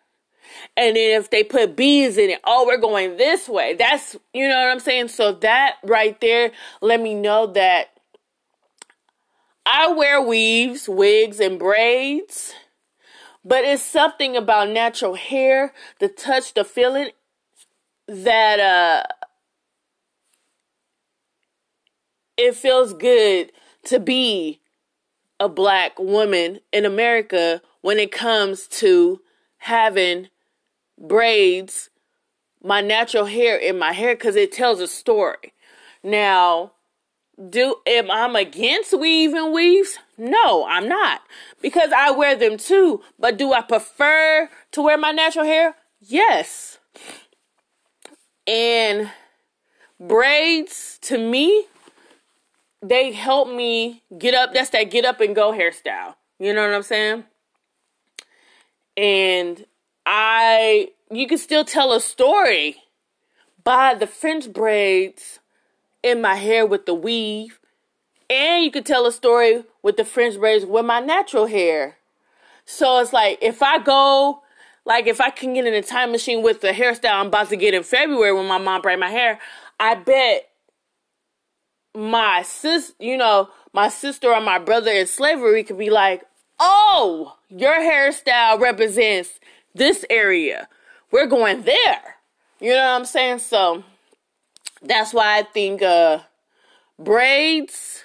And 0.78 0.96
then 0.96 1.20
if 1.20 1.30
they 1.30 1.44
put 1.44 1.76
beads 1.76 2.18
in 2.18 2.30
it, 2.30 2.40
oh, 2.46 2.66
we're 2.66 2.78
going 2.78 3.18
this 3.18 3.50
way. 3.50 3.76
That's, 3.76 4.16
you 4.34 4.48
know 4.48 4.56
what 4.56 4.70
I'm 4.70 4.80
saying? 4.80 5.10
So 5.10 5.34
that 5.34 5.76
right 5.84 6.20
there 6.22 6.52
let 6.82 7.02
me 7.02 7.14
know 7.14 7.48
that 7.48 7.97
I 9.70 9.92
wear 9.92 10.22
weaves, 10.22 10.88
wigs, 10.88 11.40
and 11.40 11.60
braids 11.60 12.54
but 13.48 13.64
it's 13.64 13.82
something 13.82 14.36
about 14.36 14.70
natural 14.70 15.16
hair, 15.16 15.74
the 16.00 16.10
touch, 16.10 16.54
the 16.54 16.66
feeling 16.66 17.12
that 18.08 18.60
uh 18.60 19.04
it 22.38 22.56
feels 22.56 22.94
good 22.94 23.52
to 23.86 24.00
be 24.00 24.60
a 25.40 25.50
black 25.50 25.98
woman 25.98 26.60
in 26.72 26.86
America 26.86 27.62
when 27.82 28.00
it 28.00 28.12
comes 28.12 28.68
to 28.68 29.22
having 29.60 30.28
braids, 31.00 31.90
my 32.64 32.82
natural 32.82 33.26
hair 33.26 33.58
in 33.58 33.78
my 33.80 33.94
hair 33.94 34.16
because 34.16 34.36
it 34.36 34.52
tells 34.52 34.80
a 34.80 34.88
story. 34.88 35.54
Now, 36.04 36.74
do 37.38 37.76
am 37.86 38.10
I'm 38.10 38.36
against 38.36 38.98
weave 38.98 39.34
and 39.34 39.54
weaves? 39.54 40.00
No, 40.18 40.66
I'm 40.68 40.88
not. 40.88 41.22
Because 41.62 41.92
I 41.96 42.12
wear 42.12 42.36
them 42.36 42.58
too. 42.58 43.02
But 43.20 43.38
do 43.38 43.54
I 43.54 43.62
prefer 43.62 44.50
to 44.72 44.82
wear 44.82 44.98
my 44.98 45.12
natural 45.12 45.46
hair? 45.46 45.76
Yes. 46.02 46.80
And 48.48 49.12
braids 50.00 50.98
to 51.04 51.18
me, 51.18 51.66
they 52.82 53.12
help 53.12 53.50
me 53.50 54.04
get 54.18 54.34
up. 54.34 54.54
That's 54.54 54.72
that 54.72 54.90
get 54.90 55.06
up 55.06 55.22
and 55.22 55.36
go 55.36 55.52
hairstyle. 55.52 56.16
You 56.40 56.54
know 56.54 56.62
what 56.62 56.74
I'm 56.74 56.84
saying? 56.84 57.24
And 58.96 59.66
I 60.06 60.90
you 61.12 61.28
can 61.28 61.38
still 61.38 61.64
tell 61.64 61.94
a 61.94 62.00
story 62.00 62.78
by 63.64 63.94
the 63.94 64.08
French 64.08 64.52
braids 64.52 65.40
in 66.08 66.22
my 66.22 66.36
hair 66.36 66.66
with 66.66 66.86
the 66.86 66.94
weave. 66.94 67.60
And 68.30 68.64
you 68.64 68.72
could 68.72 68.86
tell 68.86 69.06
a 69.06 69.12
story 69.12 69.64
with 69.84 69.98
the 69.98 70.06
French 70.06 70.38
braids 70.38 70.66
with 70.66 70.86
my 70.86 71.00
natural 71.00 71.46
hair. 71.46 71.98
So 72.66 73.00
it's 73.00 73.14
like 73.14 73.40
if 73.42 73.64
I 73.64 73.80
go, 73.80 74.42
like 74.86 75.08
if 75.08 75.22
I 75.22 75.30
can 75.30 75.54
get 75.54 75.66
in 75.66 75.74
a 75.74 75.82
time 75.82 76.12
machine 76.12 76.44
with 76.44 76.62
the 76.62 76.70
hairstyle 76.70 77.14
I'm 77.14 77.28
about 77.28 77.50
to 77.50 77.56
get 77.56 77.74
in 77.74 77.84
February 77.84 78.34
when 78.34 78.48
my 78.48 78.58
mom 78.58 78.82
braid 78.82 79.00
my 79.00 79.10
hair, 79.10 79.40
I 79.80 79.96
bet 79.96 80.50
my 81.96 82.42
sis, 82.44 82.94
you 83.00 83.18
know, 83.18 83.50
my 83.74 83.90
sister 83.90 84.34
or 84.34 84.42
my 84.42 84.60
brother 84.60 84.92
in 84.92 85.08
slavery 85.08 85.64
could 85.64 85.78
be 85.78 85.90
like, 85.90 86.24
"Oh, 86.60 87.38
your 87.50 87.76
hairstyle 87.76 88.60
represents 88.60 89.40
this 89.74 90.06
area. 90.10 90.68
We're 91.12 91.28
going 91.28 91.64
there." 91.64 92.18
You 92.60 92.72
know 92.72 92.78
what 92.78 93.00
I'm 93.00 93.06
saying? 93.06 93.40
So 93.40 93.84
that's 94.82 95.14
why 95.14 95.40
I 95.40 95.44
think 95.44 95.82
uh, 95.82 96.20
braids 97.00 98.04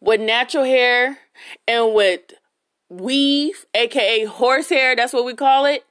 with 0.00 0.20
natural 0.20 0.64
hair 0.64 1.18
and 1.66 1.94
with 1.94 2.20
weave, 2.88 3.66
aka 3.74 4.24
horsehair, 4.24 4.96
that's 4.96 5.12
what 5.12 5.24
we 5.24 5.34
call 5.34 5.64
it. 5.66 5.84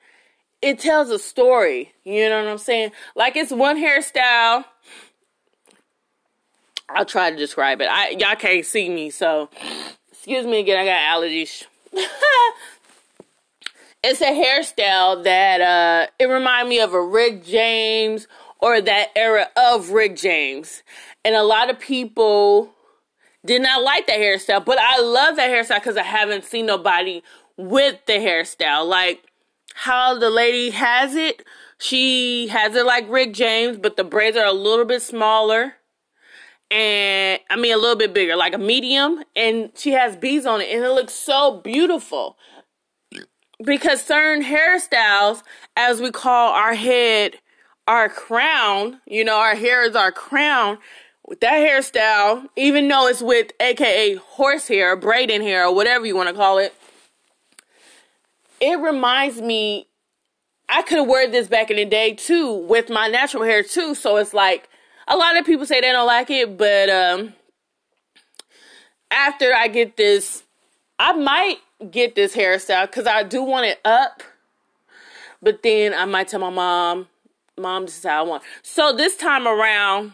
It 0.62 0.80
tells 0.80 1.10
a 1.10 1.20
story. 1.20 1.92
You 2.04 2.30
know 2.30 2.42
what 2.44 2.50
I'm 2.50 2.58
saying? 2.58 2.92
Like 3.16 3.36
it's 3.36 3.52
one 3.52 3.78
hairstyle 3.78 4.66
I'll 6.90 7.06
try 7.06 7.32
to 7.32 7.36
describe 7.36 7.82
it. 7.82 7.88
I 7.90 8.10
y'all 8.10 8.36
can't 8.36 8.66
see 8.66 8.90
me, 8.90 9.10
so 9.10 9.50
excuse 10.12 10.46
me 10.46 10.60
again. 10.60 10.80
I 10.80 10.86
got 10.86 11.22
allergies. 11.22 11.66
it's 14.04 14.22
a 14.22 14.26
hairstyle 14.26 15.24
that 15.24 15.62
uh 15.62 16.08
it 16.20 16.26
remind 16.26 16.70
me 16.70 16.80
of 16.80 16.94
a 16.94 17.02
Rick 17.02 17.46
James 17.46 18.28
or 18.64 18.80
that 18.80 19.10
era 19.14 19.50
of 19.58 19.90
Rick 19.90 20.16
James. 20.16 20.84
And 21.26 21.36
a 21.36 21.44
lot 21.44 21.70
of 21.70 21.78
people 21.82 22.74
did 23.46 23.62
not 23.62 23.84
like 23.84 24.08
that 24.08 24.20
hairstyle, 24.20 24.64
but 24.64 24.80
I 24.80 25.02
love 25.02 25.36
that 25.36 25.50
hairstyle 25.50 25.82
because 25.82 25.98
I 25.98 26.04
haven't 26.04 26.46
seen 26.46 26.66
nobody 26.66 27.22
with 27.58 28.00
the 28.08 28.14
hairstyle. 28.14 28.88
Like 28.88 29.22
how 29.76 30.18
the 30.18 30.30
lady 30.30 30.70
has 30.70 31.14
it, 31.14 31.44
she 31.78 32.48
has 32.48 32.74
it 32.74 32.86
like 32.86 33.06
Rick 33.10 33.34
James, 33.34 33.78
but 33.78 33.98
the 33.98 34.06
braids 34.06 34.38
are 34.38 34.46
a 34.46 34.54
little 34.54 34.86
bit 34.86 35.02
smaller. 35.02 35.74
And 36.72 37.42
I 37.50 37.58
mean, 37.58 37.74
a 37.74 37.78
little 37.78 37.98
bit 37.98 38.14
bigger, 38.14 38.38
like 38.38 38.54
a 38.54 38.58
medium. 38.58 39.26
And 39.36 39.72
she 39.76 39.92
has 39.92 40.16
beads 40.16 40.46
on 40.46 40.62
it, 40.62 40.74
and 40.74 40.86
it 40.86 40.92
looks 40.92 41.14
so 41.14 41.60
beautiful. 41.60 42.38
Because 43.62 44.02
certain 44.02 44.46
hairstyles, 44.46 45.44
as 45.76 46.00
we 46.00 46.12
call 46.12 46.54
our 46.54 46.76
head 46.76 47.40
our 47.88 48.10
crown, 48.10 49.02
you 49.06 49.24
know, 49.24 49.38
our 49.38 49.56
hair 49.56 49.84
is 49.84 49.96
our 49.96 50.12
crown. 50.12 50.78
With 51.26 51.40
that 51.40 51.54
hairstyle, 51.54 52.50
even 52.58 52.88
though 52.90 53.08
it's 53.08 53.22
with 53.22 53.52
aka 53.60 54.16
horse 54.16 54.68
hair, 54.68 54.96
braiding 54.98 55.42
hair, 55.42 55.68
or 55.68 55.74
whatever 55.74 56.06
you 56.06 56.18
want 56.18 56.28
to 56.28 56.36
call 56.36 56.58
it, 56.58 56.74
it 58.60 58.78
reminds 58.80 59.42
me 59.42 59.88
I 60.68 60.82
could 60.82 60.98
have 60.98 61.08
worn 61.08 61.32
this 61.32 61.48
back 61.48 61.70
in 61.70 61.78
the 61.78 61.86
day 61.86 62.14
too 62.14 62.54
with 62.54 62.90
my 62.90 63.08
natural 63.08 63.44
hair 63.44 63.64
too. 63.64 63.96
So 63.96 64.18
it's 64.18 64.34
like 64.34 64.70
a 65.08 65.16
lot 65.16 65.38
of 65.38 65.46
people 65.46 65.66
say 65.66 65.82
they 65.82 65.92
don't 65.92 66.08
like 66.08 66.30
it, 66.30 66.58
but 66.58 66.90
um 66.90 67.34
after 69.12 69.54
I 69.54 69.68
get 69.68 69.96
this, 69.96 70.44
I 71.00 71.14
might 71.14 71.58
get 71.92 72.16
this 72.16 72.36
hairstyle 72.36 72.88
because 72.88 73.06
I 73.06 73.24
do 73.24 73.44
want 73.44 73.66
it 73.66 73.80
up. 73.86 74.24
But 75.42 75.62
then 75.62 75.94
I 75.94 76.06
might 76.06 76.30
tell 76.30 76.40
my 76.40 76.50
mom, 76.50 77.08
Mom, 77.58 77.86
this 77.86 77.98
is 77.98 78.04
how 78.04 78.26
I 78.26 78.28
want. 78.28 78.44
So 78.64 78.94
this 78.94 79.16
time 79.16 79.48
around, 79.48 80.14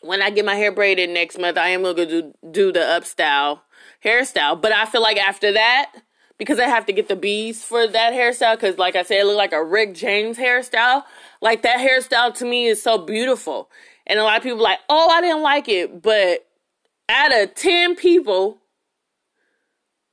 when 0.00 0.22
I 0.22 0.30
get 0.30 0.44
my 0.44 0.54
hair 0.54 0.72
braided 0.72 1.10
next 1.10 1.38
month, 1.38 1.58
I 1.58 1.68
am 1.68 1.82
gonna 1.82 2.06
do 2.06 2.32
do 2.48 2.72
the 2.72 2.84
up 2.84 3.04
style 3.04 3.62
hairstyle. 4.04 4.60
But 4.60 4.72
I 4.72 4.86
feel 4.86 5.02
like 5.02 5.16
after 5.16 5.52
that, 5.52 5.92
because 6.38 6.60
I 6.60 6.68
have 6.68 6.86
to 6.86 6.92
get 6.92 7.08
the 7.08 7.16
bees 7.16 7.64
for 7.64 7.86
that 7.86 8.12
hairstyle, 8.12 8.54
because 8.54 8.78
like 8.78 8.94
I 8.94 9.02
said, 9.02 9.18
it 9.18 9.24
looked 9.24 9.38
like 9.38 9.52
a 9.52 9.64
Rick 9.64 9.94
James 9.94 10.38
hairstyle. 10.38 11.02
Like 11.40 11.62
that 11.62 11.78
hairstyle 11.78 12.32
to 12.34 12.44
me 12.44 12.66
is 12.66 12.82
so 12.82 12.98
beautiful. 12.98 13.68
And 14.06 14.20
a 14.20 14.22
lot 14.22 14.36
of 14.36 14.42
people 14.42 14.62
like, 14.62 14.78
oh, 14.88 15.08
I 15.08 15.20
didn't 15.20 15.42
like 15.42 15.68
it. 15.68 16.00
But 16.00 16.46
out 17.08 17.34
of 17.34 17.54
10 17.54 17.96
people, 17.96 18.58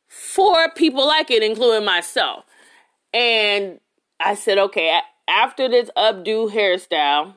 four 0.08 0.72
people 0.72 1.06
like 1.06 1.30
it, 1.30 1.44
including 1.44 1.86
myself. 1.86 2.46
And 3.14 3.80
I 4.20 4.34
said, 4.34 4.58
okay, 4.58 5.00
after 5.28 5.70
this 5.70 5.90
updo 5.98 6.52
hairstyle, 6.52 7.36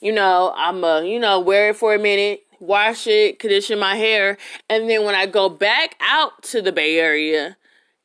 you 0.00 0.12
know, 0.12 0.52
I'm 0.56 0.82
a, 0.82 1.04
you 1.04 1.18
know, 1.18 1.40
wear 1.40 1.70
it 1.70 1.76
for 1.76 1.94
a 1.94 1.98
minute, 1.98 2.44
wash 2.58 3.06
it, 3.06 3.38
condition 3.38 3.78
my 3.78 3.96
hair, 3.96 4.38
and 4.68 4.88
then 4.88 5.04
when 5.04 5.14
I 5.14 5.26
go 5.26 5.48
back 5.48 5.96
out 6.00 6.42
to 6.44 6.62
the 6.62 6.72
Bay 6.72 6.98
Area 6.98 7.56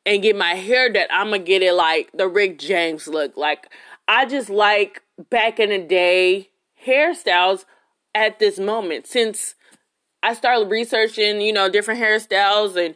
and 0.05 0.21
get 0.21 0.35
my 0.35 0.55
hair 0.55 0.91
done, 0.91 1.07
I'm 1.09 1.27
gonna 1.27 1.39
get 1.39 1.61
it 1.61 1.73
like 1.73 2.11
the 2.13 2.27
Rick 2.27 2.59
James 2.59 3.07
look. 3.07 3.37
Like 3.37 3.67
I 4.07 4.25
just 4.25 4.49
like 4.49 5.01
back 5.29 5.59
in 5.59 5.69
the 5.69 5.79
day 5.79 6.49
hairstyles 6.85 7.65
at 8.13 8.39
this 8.39 8.59
moment 8.59 9.07
since 9.07 9.55
I 10.21 10.33
started 10.33 10.69
researching, 10.69 11.41
you 11.41 11.53
know, 11.53 11.69
different 11.69 11.99
hairstyles 11.99 12.75
and 12.83 12.95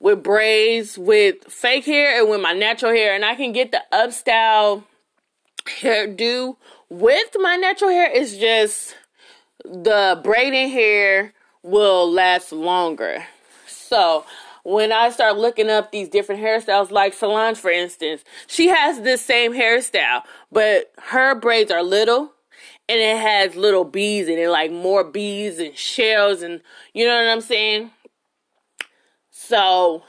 with 0.00 0.22
braids, 0.22 0.98
with 0.98 1.44
fake 1.44 1.86
hair, 1.86 2.20
and 2.20 2.28
with 2.28 2.40
my 2.40 2.52
natural 2.52 2.92
hair, 2.92 3.14
and 3.14 3.24
I 3.24 3.34
can 3.34 3.52
get 3.52 3.72
the 3.72 3.82
up 3.92 4.12
style 4.12 4.84
hairdo 5.80 6.56
with 6.88 7.36
my 7.38 7.56
natural 7.56 7.90
hair. 7.90 8.10
It's 8.12 8.36
just 8.36 8.96
the 9.64 10.20
braiding 10.22 10.70
hair 10.70 11.32
will 11.62 12.10
last 12.10 12.52
longer. 12.52 13.24
So 13.66 14.24
when 14.64 14.92
I 14.92 15.10
start 15.10 15.36
looking 15.36 15.70
up 15.70 15.92
these 15.92 16.08
different 16.08 16.42
hairstyles, 16.42 16.90
like 16.90 17.14
Solange, 17.14 17.56
for 17.56 17.70
instance, 17.70 18.24
she 18.46 18.68
has 18.68 19.00
this 19.02 19.22
same 19.22 19.52
hairstyle, 19.52 20.22
but 20.50 20.92
her 20.98 21.34
braids 21.34 21.70
are 21.70 21.82
little 21.82 22.32
and 22.88 23.00
it 23.00 23.16
has 23.16 23.56
little 23.56 23.84
bees 23.84 24.28
in 24.28 24.38
it, 24.38 24.48
like 24.48 24.70
more 24.70 25.04
bees 25.04 25.58
and 25.58 25.76
shells, 25.76 26.42
and 26.42 26.60
you 26.92 27.06
know 27.06 27.16
what 27.16 27.30
I'm 27.30 27.40
saying? 27.40 27.90
So 29.46 30.02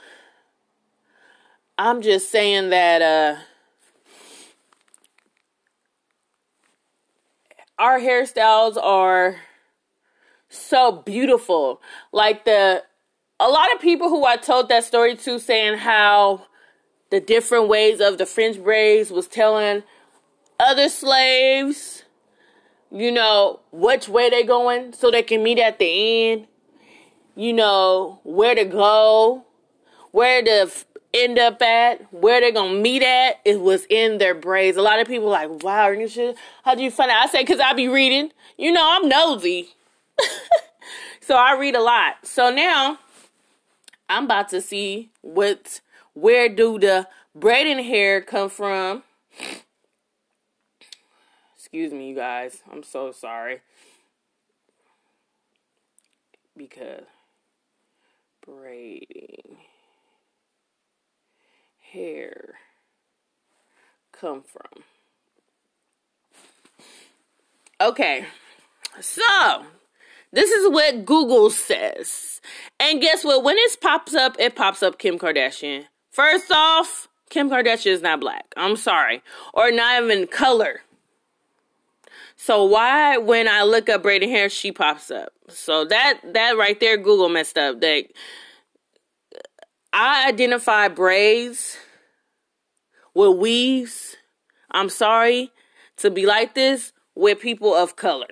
I'm 1.76 2.00
just 2.00 2.30
saying 2.30 2.70
that 2.70 3.02
uh 3.02 3.36
our 7.78 8.00
hairstyles 8.00 8.82
are 8.82 9.36
so 10.48 10.90
beautiful. 10.90 11.82
Like 12.12 12.46
the 12.46 12.82
a 13.38 13.48
lot 13.50 13.74
of 13.74 13.80
people 13.80 14.08
who 14.08 14.24
I 14.24 14.36
told 14.36 14.70
that 14.70 14.84
story 14.84 15.16
to 15.16 15.38
saying 15.38 15.78
how 15.78 16.46
the 17.10 17.20
different 17.20 17.68
ways 17.68 18.00
of 18.00 18.16
the 18.16 18.24
French 18.24 18.62
braids 18.62 19.10
was 19.10 19.28
telling 19.28 19.82
other 20.58 20.88
slaves, 20.88 22.04
you 22.90 23.12
know, 23.12 23.60
which 23.70 24.08
way 24.08 24.30
they 24.30 24.44
going 24.44 24.94
so 24.94 25.10
they 25.10 25.22
can 25.22 25.42
meet 25.42 25.58
at 25.58 25.78
the 25.78 26.30
end 26.30 26.46
you 27.36 27.52
know, 27.52 28.18
where 28.24 28.54
to 28.54 28.64
go, 28.64 29.44
where 30.10 30.42
to 30.42 30.70
end 31.12 31.38
up 31.38 31.60
at, 31.62 32.12
where 32.12 32.40
they're 32.40 32.52
gonna 32.52 32.80
meet 32.80 33.02
at, 33.02 33.40
it 33.44 33.60
was 33.60 33.86
in 33.88 34.18
their 34.18 34.34
braids. 34.34 34.76
A 34.76 34.82
lot 34.82 35.00
of 35.00 35.06
people 35.06 35.28
like, 35.28 35.62
wow, 35.62 35.88
you 35.88 36.08
should, 36.08 36.34
how'd 36.64 36.80
you 36.80 36.90
find 36.90 37.10
out? 37.10 37.24
I 37.24 37.28
say, 37.28 37.44
cause 37.44 37.60
I 37.60 37.74
be 37.74 37.88
reading. 37.88 38.32
You 38.56 38.72
know, 38.72 38.82
I'm 38.82 39.08
nosy. 39.08 39.74
so 41.20 41.36
I 41.36 41.56
read 41.58 41.76
a 41.76 41.82
lot. 41.82 42.26
So 42.26 42.50
now 42.50 42.98
I'm 44.08 44.24
about 44.24 44.48
to 44.50 44.60
see 44.60 45.10
what, 45.20 45.80
where 46.14 46.48
do 46.48 46.78
the 46.78 47.06
braiding 47.34 47.84
hair 47.84 48.22
come 48.22 48.48
from? 48.48 49.02
Excuse 51.54 51.92
me, 51.92 52.10
you 52.10 52.14
guys. 52.14 52.62
I'm 52.70 52.82
so 52.82 53.12
sorry. 53.12 53.60
Because 56.56 57.04
braiding 58.46 59.58
hair 61.92 62.54
come 64.12 64.42
from? 64.42 64.82
Okay, 67.80 68.24
so 69.00 69.66
this 70.32 70.50
is 70.50 70.70
what 70.70 71.04
Google 71.04 71.50
says. 71.50 72.40
And 72.80 73.00
guess 73.00 73.24
what? 73.24 73.44
When 73.44 73.56
it 73.58 73.76
pops 73.80 74.14
up, 74.14 74.36
it 74.38 74.56
pops 74.56 74.82
up 74.82 74.98
Kim 74.98 75.18
Kardashian. 75.18 75.84
First 76.10 76.50
off, 76.50 77.08
Kim 77.28 77.50
Kardashian 77.50 77.92
is 77.92 78.02
not 78.02 78.20
black. 78.20 78.46
I'm 78.56 78.76
sorry. 78.76 79.22
Or 79.52 79.70
not 79.70 80.02
even 80.02 80.26
color. 80.26 80.80
So 82.36 82.64
why 82.64 83.16
when 83.16 83.48
I 83.48 83.62
look 83.62 83.88
up 83.88 84.02
braiding 84.02 84.28
hair, 84.28 84.48
she 84.48 84.70
pops 84.70 85.10
up? 85.10 85.32
So 85.48 85.84
that 85.86 86.20
that 86.34 86.56
right 86.56 86.78
there, 86.78 86.96
Google 86.96 87.28
messed 87.28 87.58
up. 87.58 87.80
That 87.80 88.04
I 89.92 90.28
identify 90.28 90.88
braids 90.88 91.76
with 93.14 93.38
weaves. 93.38 94.16
I'm 94.70 94.90
sorry 94.90 95.50
to 95.96 96.10
be 96.10 96.26
like 96.26 96.54
this 96.54 96.92
with 97.14 97.40
people 97.40 97.74
of 97.74 97.96
color, 97.96 98.28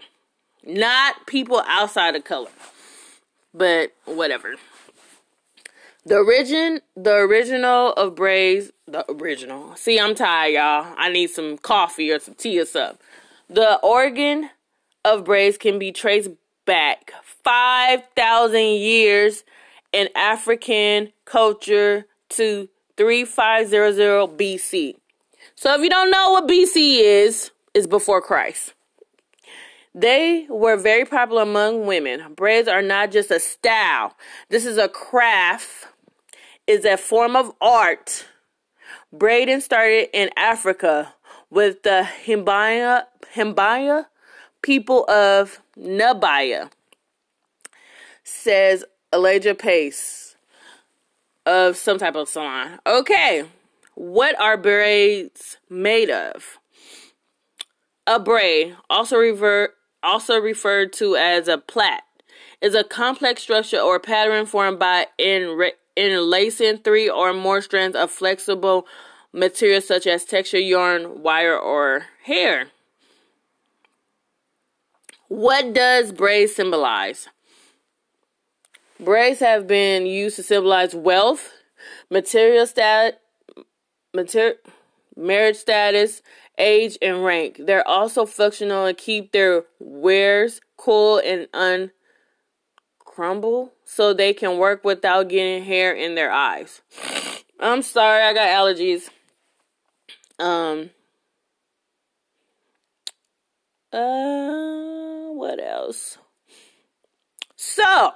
not 0.62 1.26
people 1.26 1.62
outside 1.66 2.14
of 2.14 2.24
color. 2.24 2.50
But 3.54 3.92
whatever. 4.04 4.56
The 6.04 6.16
origin, 6.16 6.80
the 6.96 7.14
original 7.14 7.92
of 7.94 8.14
braids, 8.14 8.70
the 8.86 9.10
original. 9.10 9.74
See, 9.76 9.98
I'm 9.98 10.14
tired, 10.14 10.50
y'all. 10.50 10.94
I 10.98 11.08
need 11.08 11.30
some 11.30 11.56
coffee 11.56 12.10
or 12.10 12.18
some 12.18 12.34
tea 12.34 12.60
or 12.60 12.66
something. 12.66 12.98
The 13.48 13.78
origin 13.80 14.50
of 15.04 15.24
braids 15.24 15.58
can 15.58 15.78
be 15.78 15.92
traced 15.92 16.30
back 16.64 17.12
5,000 17.44 18.60
years 18.60 19.44
in 19.92 20.08
African 20.14 21.12
culture 21.24 22.06
to 22.30 22.68
3500 22.96 24.38
BC. 24.38 24.96
So 25.54 25.74
if 25.74 25.82
you 25.82 25.90
don't 25.90 26.10
know 26.10 26.32
what 26.32 26.48
BC 26.48 27.00
is, 27.00 27.50
is 27.74 27.86
before 27.86 28.20
Christ. 28.20 28.72
They 29.94 30.46
were 30.48 30.76
very 30.76 31.04
popular 31.04 31.42
among 31.42 31.86
women. 31.86 32.34
Braids 32.34 32.66
are 32.66 32.82
not 32.82 33.12
just 33.12 33.30
a 33.30 33.38
style. 33.38 34.16
This 34.48 34.66
is 34.66 34.76
a 34.76 34.88
craft, 34.88 35.86
is 36.66 36.84
a 36.84 36.96
form 36.96 37.36
of 37.36 37.52
art. 37.60 38.26
Braiding 39.12 39.60
started 39.60 40.08
in 40.12 40.30
Africa 40.36 41.14
with 41.50 41.84
the 41.84 42.08
Himbaya, 42.26 43.04
Himbaya 43.34 44.06
people 44.62 45.04
of 45.10 45.60
Nubia, 45.76 46.70
says 48.22 48.84
Elijah 49.12 49.54
Pace 49.54 50.36
of 51.44 51.76
some 51.76 51.98
type 51.98 52.14
of 52.14 52.28
salon. 52.28 52.78
Okay, 52.86 53.44
what 53.94 54.38
are 54.40 54.56
braids 54.56 55.58
made 55.68 56.10
of? 56.10 56.58
A 58.06 58.18
braid, 58.18 58.76
also 58.88 59.18
refer, 59.18 59.70
also 60.02 60.38
referred 60.38 60.92
to 60.94 61.16
as 61.16 61.48
a 61.48 61.58
plait, 61.58 62.00
is 62.60 62.74
a 62.74 62.84
complex 62.84 63.42
structure 63.42 63.78
or 63.78 64.00
pattern 64.00 64.46
formed 64.46 64.78
by 64.78 65.06
enlacing 65.96 66.78
three 66.78 67.08
or 67.08 67.32
more 67.32 67.60
strands 67.60 67.96
of 67.96 68.10
flexible 68.10 68.86
material 69.32 69.80
such 69.80 70.06
as 70.06 70.24
texture, 70.24 70.58
yarn, 70.58 71.22
wire, 71.22 71.58
or 71.58 72.06
hair. 72.24 72.68
What 75.34 75.74
does 75.74 76.12
braids 76.12 76.54
symbolize? 76.54 77.28
Braids 79.00 79.40
have 79.40 79.66
been 79.66 80.06
used 80.06 80.36
to 80.36 80.44
symbolize 80.44 80.94
wealth, 80.94 81.50
material 82.08 82.68
stat, 82.68 83.20
mater- 84.14 84.58
marriage 85.16 85.56
status, 85.56 86.22
age, 86.56 86.96
and 87.02 87.24
rank. 87.24 87.56
They're 87.58 87.86
also 87.86 88.26
functional 88.26 88.84
and 88.86 88.96
keep 88.96 89.32
their 89.32 89.64
wearers 89.80 90.60
cool 90.76 91.18
and 91.18 91.48
uncrumble 93.02 93.72
so 93.84 94.14
they 94.14 94.34
can 94.34 94.56
work 94.56 94.84
without 94.84 95.28
getting 95.30 95.64
hair 95.64 95.92
in 95.92 96.14
their 96.14 96.30
eyes. 96.30 96.80
I'm 97.58 97.82
sorry, 97.82 98.22
I 98.22 98.34
got 98.34 98.46
allergies. 98.46 99.10
Um 100.38 100.90
uh 103.92 105.13
what 105.34 105.62
else? 105.62 106.18
So, 107.56 108.12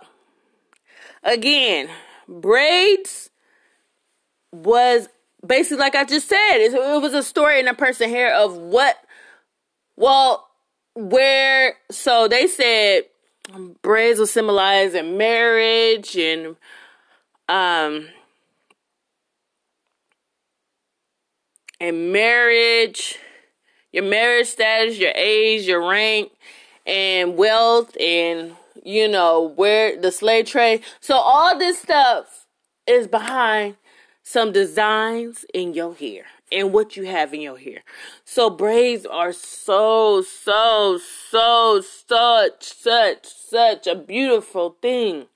again, 1.23 1.89
braids 2.29 3.31
was 4.53 5.09
basically 5.47 5.79
like 5.79 5.95
I 5.95 6.05
just 6.05 6.29
said, 6.29 6.59
it, 6.59 6.73
was 6.73 7.15
a 7.15 7.23
story 7.23 7.61
in 7.61 7.69
a 7.69 7.75
person 7.75 8.09
here 8.09 8.31
of 8.31 8.57
what, 8.57 8.97
well, 9.97 10.49
where, 10.95 11.75
so 11.91 12.29
they 12.29 12.47
said 12.47 13.05
braids 13.83 14.19
will 14.19 14.27
symbolize 14.27 14.95
in 14.95 15.17
marriage 15.17 16.17
and, 16.17 16.57
um, 17.49 18.09
and 21.81 22.13
marriage, 22.13 23.19
your 23.93 24.05
marriage 24.05 24.49
status, 24.49 24.99
your 24.99 25.13
age, 25.15 25.67
your 25.67 25.89
rank, 25.89 26.33
and 26.89 27.37
wealth, 27.37 27.97
and 28.01 28.57
you 28.83 29.07
know 29.07 29.53
where 29.55 30.01
the 30.01 30.11
slave 30.11 30.47
trade. 30.47 30.83
So 31.01 31.17
all 31.17 31.57
this 31.59 31.79
stuff 31.81 32.47
is 32.87 33.07
behind 33.07 33.77
some 34.23 34.53
designs 34.53 35.45
in 35.55 35.75
your 35.75 35.95
hair 35.95 36.25
and 36.51 36.73
what 36.73 36.97
you 36.97 37.05
have 37.07 37.35
in 37.35 37.41
your 37.41 37.59
hair. 37.59 37.81
So 38.25 38.51
braids 38.51 39.07
are 39.07 39.33
so, 39.33 40.23
so, 40.23 40.99
so, 41.31 41.81
such, 41.81 42.63
such, 42.63 43.27
such 43.27 43.87
a 43.87 43.95
beautiful 43.95 44.77
thing. 44.81 45.27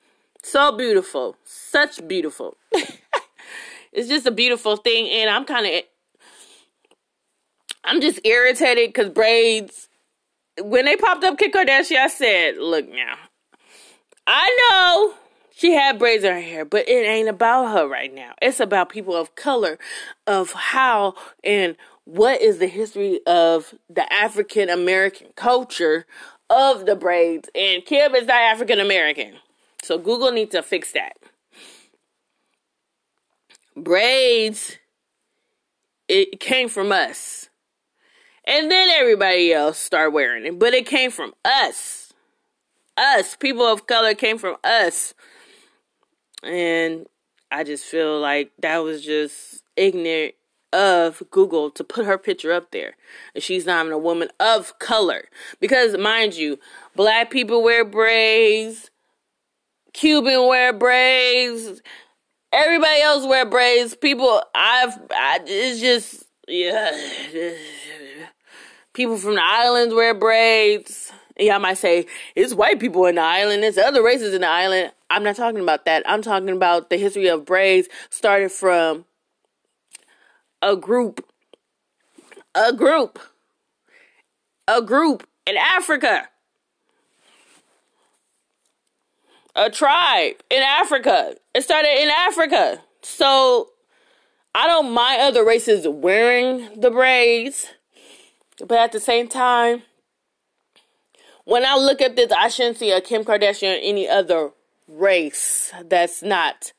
So 0.43 0.77
beautiful. 0.77 1.37
Such 1.45 2.07
beautiful. 2.09 2.57
it's 3.93 4.09
just 4.09 4.27
a 4.27 4.31
beautiful 4.31 4.77
thing. 4.77 5.09
And 5.09 5.31
I'm 5.31 5.45
kind 5.45 5.67
of, 5.67 5.83
I'm 7.85 8.01
just 8.01 8.21
irritated 8.25 8.93
because 8.93 9.11
braids, 9.11 9.88
when 10.61 10.85
they 10.85 10.97
popped 10.97 11.25
up 11.25 11.38
Kim 11.38 11.51
Kardashian, 11.51 11.99
I 11.99 12.09
said, 12.09 12.59
look 12.59 12.88
now, 12.88 13.17
I 14.27 14.57
know 14.71 15.15
she 15.55 15.73
had 15.73 15.99
braids 15.99 16.25
in 16.25 16.33
her 16.33 16.41
hair, 16.41 16.65
but 16.65 16.88
it 16.88 17.07
ain't 17.07 17.29
about 17.29 17.73
her 17.73 17.87
right 17.87 18.12
now. 18.12 18.33
It's 18.41 18.61
about 18.61 18.88
people 18.88 19.15
of 19.15 19.35
color, 19.35 19.79
of 20.27 20.53
how 20.53 21.15
and 21.45 21.77
what 22.05 22.41
is 22.41 22.59
the 22.59 22.67
history 22.67 23.21
of 23.27 23.75
the 23.88 24.11
African 24.12 24.69
American 24.69 25.29
culture 25.37 26.07
of 26.51 26.87
the 26.87 26.97
braids. 26.97 27.49
And 27.55 27.85
Kim 27.85 28.15
is 28.15 28.27
not 28.27 28.37
African 28.37 28.81
American. 28.81 29.35
So 29.83 29.99
Google 29.99 30.33
needs 30.33 30.53
to 30.53 30.62
fix 30.62 30.93
that. 30.93 31.17
Braids, 33.77 34.77
it 36.09 36.41
came 36.41 36.69
from 36.69 36.93
us. 36.93 37.49
And 38.44 38.70
then 38.70 38.88
everybody 38.90 39.52
else 39.52 39.78
started 39.78 40.12
wearing 40.12 40.44
it. 40.46 40.59
But 40.59 40.74
it 40.74 40.87
came 40.87 41.11
from 41.11 41.35
us. 41.44 42.12
Us, 42.96 43.37
people 43.37 43.64
of 43.64 43.87
color, 43.87 44.14
came 44.14 44.38
from 44.38 44.57
us. 44.64 45.14
And 46.42 47.07
I 47.50 47.64
just 47.64 47.85
feel 47.85 48.18
like 48.18 48.50
that 48.59 48.78
was 48.78 49.05
just 49.05 49.62
ignorant 49.76 50.35
of 50.72 51.22
Google 51.31 51.70
to 51.70 51.85
put 51.85 52.07
her 52.07 52.18
picture 52.18 52.52
up 52.52 52.70
there. 52.70 52.96
And 53.35 53.44
she's 53.44 53.66
not 53.66 53.85
even 53.85 53.92
a 53.92 53.98
woman 53.98 54.28
of 54.40 54.78
color. 54.78 55.28
Because, 55.61 55.96
mind 55.96 56.35
you, 56.35 56.59
black 56.96 57.31
people 57.31 57.62
wear 57.62 57.85
braids, 57.85 58.90
Cuban 59.92 60.48
wear 60.48 60.72
braids, 60.72 61.83
everybody 62.52 63.00
else 63.02 63.26
wear 63.26 63.46
braids. 63.46 63.94
People, 63.94 64.42
I've, 64.55 64.98
I, 65.11 65.40
it's 65.44 65.81
just, 65.81 66.24
yeah. 66.48 66.90
People 68.94 69.16
from 69.16 69.37
the 69.37 69.42
islands 69.42 69.94
wear 69.94 70.14
braids. 70.14 71.12
Y'all 71.38 71.59
might 71.59 71.78
say, 71.78 72.07
it's 72.35 72.52
white 72.52 72.78
people 72.78 73.07
in 73.07 73.14
the 73.14 73.22
island, 73.22 73.64
it's 73.64 73.78
other 73.78 74.02
races 74.02 74.35
in 74.35 74.42
the 74.42 74.48
island. 74.48 74.92
I'm 75.09 75.22
not 75.22 75.37
talking 75.37 75.61
about 75.61 75.87
that. 75.87 76.02
I'm 76.07 76.22
talking 76.22 76.50
about 76.50 76.90
the 76.90 76.96
history 76.98 77.28
of 77.28 77.44
braids 77.46 77.88
started 78.11 78.52
from 78.52 79.07
a 80.61 80.76
group, 80.76 81.26
a 82.55 82.72
group, 82.72 83.18
a 84.68 84.83
group 84.83 85.26
in 85.46 85.57
Africa, 85.57 86.28
a 89.57 89.70
tribe 89.70 90.37
in 90.50 90.62
Africa. 90.62 91.35
It 91.55 91.62
started 91.62 92.00
in 92.00 92.11
Africa. 92.11 92.81
So 93.02 93.70
I 94.55 94.66
don't 94.66 94.92
mind 94.92 95.22
other 95.22 95.44
races 95.44 95.88
wearing 95.88 96.81
the 96.81 96.90
braids, 96.90 97.66
but 98.66 98.79
at 98.79 98.92
the 98.92 99.01
same 99.01 99.29
time, 99.29 99.83
when 101.44 101.64
I 101.64 101.77
look 101.77 102.01
at 102.01 102.16
this, 102.16 102.31
I 102.31 102.48
shouldn't 102.48 102.79
see 102.79 102.92
a 102.92 103.01
Kim 103.01 103.25
Kardashian 103.25 103.77
or 103.77 103.81
any 103.83 104.09
other 104.09 104.51
race 104.87 105.72
that's 105.85 106.22
not 106.22 106.72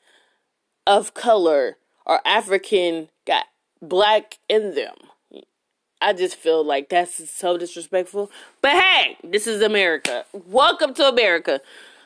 of 0.87 1.13
color 1.13 1.77
or 2.05 2.25
African 2.25 3.09
got 3.25 3.45
black 3.81 4.37
in 4.47 4.75
them. 4.75 4.95
I 6.01 6.13
just 6.13 6.35
feel 6.35 6.63
like 6.63 6.89
that's 6.89 7.29
so 7.29 7.57
disrespectful. 7.57 8.29
But 8.61 8.71
hey, 8.71 9.17
this 9.23 9.47
is 9.47 9.61
America. 9.61 10.25
Welcome 10.33 10.93
to 10.95 11.07
America. 11.07 11.61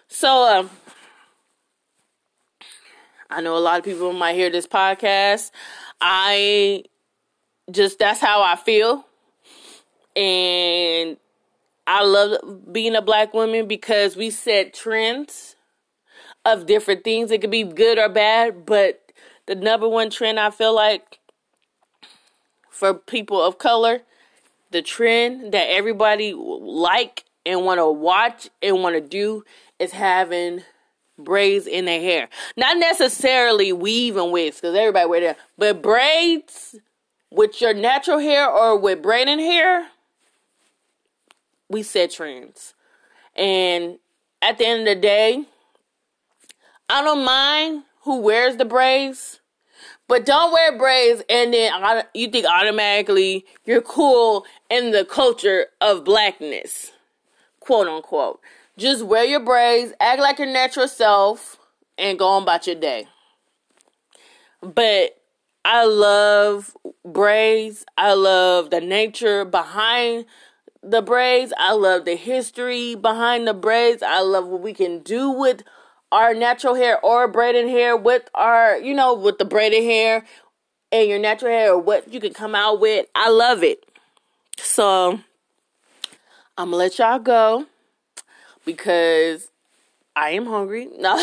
So 0.07 0.59
um 0.59 0.69
I 3.29 3.41
know 3.41 3.57
a 3.57 3.59
lot 3.59 3.79
of 3.79 3.85
people 3.85 4.13
might 4.13 4.35
hear 4.35 4.49
this 4.49 4.67
podcast. 4.67 5.51
I 5.99 6.83
just 7.71 7.99
that's 7.99 8.19
how 8.19 8.41
I 8.43 8.55
feel. 8.55 9.03
And 10.17 11.17
I 11.86 12.03
love 12.03 12.73
being 12.73 12.95
a 12.95 13.01
black 13.01 13.34
woman 13.34 13.67
because 13.67 14.17
we 14.17 14.32
set 14.32 14.73
trends 14.73 15.56
of 16.43 16.65
different 16.65 17.03
things. 17.03 17.30
It 17.30 17.41
could 17.41 17.51
be 17.51 17.63
good 17.63 17.99
or 17.99 18.10
bad, 18.10 18.65
but 18.65 19.12
the 19.45 19.56
number 19.56 19.88
one 19.88 20.10
trend 20.10 20.39
I 20.39 20.49
feel 20.49 20.73
like 20.73 21.19
for 22.69 22.93
people 22.93 23.41
of 23.41 23.60
color, 23.60 24.01
the 24.71 24.82
trend 24.82 25.53
that 25.53 25.69
everybody 25.69 26.34
like 26.34 27.25
and 27.45 27.63
want 27.63 27.80
to 27.80 27.88
watch 27.89 28.49
and 28.62 28.82
want 28.82 28.95
to 28.95 29.01
do 29.01 29.43
is 29.80 29.91
having 29.91 30.63
braids 31.17 31.67
in 31.67 31.86
their 31.86 32.01
hair. 32.01 32.27
Not 32.58 32.77
necessarily 32.77 33.71
weave 33.71 34.17
and 34.17 34.32
wigs, 34.32 34.58
because 34.58 34.75
everybody 34.75 35.06
wear 35.08 35.21
that, 35.21 35.38
but 35.58 35.82
braids 35.82 36.75
with 37.32 37.62
your 37.62 37.73
natural 37.73 38.19
hair 38.19 38.49
or 38.49 38.77
with 38.77 39.01
braiding 39.01 39.39
hair, 39.39 39.88
we 41.69 41.84
set 41.84 42.12
trends. 42.12 42.73
And 43.36 43.99
at 44.41 44.58
the 44.58 44.65
end 44.65 44.88
of 44.88 44.95
the 44.95 45.01
day, 45.01 45.45
I 46.89 47.03
don't 47.03 47.25
mind 47.25 47.84
who 48.01 48.21
wears 48.21 48.58
the 48.58 48.65
braids, 48.65 49.41
but 50.08 50.25
don't 50.25 50.53
wear 50.53 50.77
braids 50.77 51.21
and 51.30 51.53
then 51.53 51.71
you 52.13 52.30
think 52.30 52.45
automatically 52.45 53.45
you're 53.65 53.82
cool 53.82 54.45
in 54.69 54.91
the 54.91 55.03
culture 55.03 55.67
of 55.82 56.06
blackness, 56.06 56.91
quote 57.60 57.88
unquote. 57.88 58.39
Just 58.77 59.03
wear 59.03 59.25
your 59.25 59.39
braids, 59.39 59.91
act 59.99 60.21
like 60.21 60.39
your 60.39 60.47
natural 60.47 60.88
self, 60.88 61.58
and 61.97 62.17
go 62.17 62.27
on 62.27 62.43
about 62.43 62.67
your 62.67 62.75
day. 62.75 63.08
But 64.62 65.19
I 65.65 65.84
love 65.86 66.77
braids. 67.03 67.84
I 67.97 68.13
love 68.13 68.69
the 68.69 68.80
nature 68.80 69.43
behind 69.43 70.25
the 70.89 71.02
braids. 71.02 71.54
I 71.58 71.73
love 71.73 72.06
the 72.06 72.15
history 72.15 72.95
behind 72.95 73.47
the 73.47 73.54
braids. 73.54 74.02
I 74.02 74.21
love 74.21 74.47
what 74.47 74.62
we 74.62 74.73
can 74.73 75.00
do 75.00 75.30
with 75.30 75.63
our 76.12 76.34
natural 76.34 76.76
hair 76.76 77.04
or 77.04 77.28
braided 77.28 77.67
hair 77.67 77.95
with 77.97 78.30
our, 78.34 78.78
you 78.78 78.93
know, 78.93 79.13
with 79.13 79.38
the 79.38 79.45
braided 79.45 79.84
hair 79.84 80.26
and 80.91 81.10
your 81.10 81.19
natural 81.19 81.52
hair 81.52 81.73
or 81.73 81.80
what 81.80 82.12
you 82.13 82.19
can 82.19 82.34
come 82.34 82.56
out 82.56 82.80
with. 82.80 83.06
I 83.13 83.30
love 83.30 83.63
it. 83.63 83.84
So 84.60 85.19
I'm 86.58 86.71
gonna 86.71 86.78
let 86.78 86.97
y'all 86.97 87.19
go 87.19 87.65
because 88.65 89.50
I 90.15 90.32
am 90.32 90.45
hungry. 90.45 90.88
No. 90.97 91.15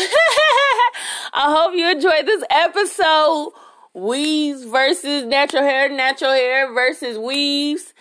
I 1.37 1.53
hope 1.53 1.75
you 1.75 1.89
enjoyed 1.89 2.25
this 2.25 2.43
episode. 2.49 3.51
Weaves 3.93 4.63
versus 4.63 5.25
natural 5.25 5.63
hair, 5.63 5.89
natural 5.89 6.31
hair 6.31 6.73
versus 6.73 7.17
weaves. 7.17 7.93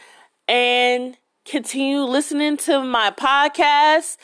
And 0.47 1.17
continue 1.45 2.01
listening 2.01 2.57
to 2.57 2.83
my 2.83 3.11
podcast. 3.11 4.17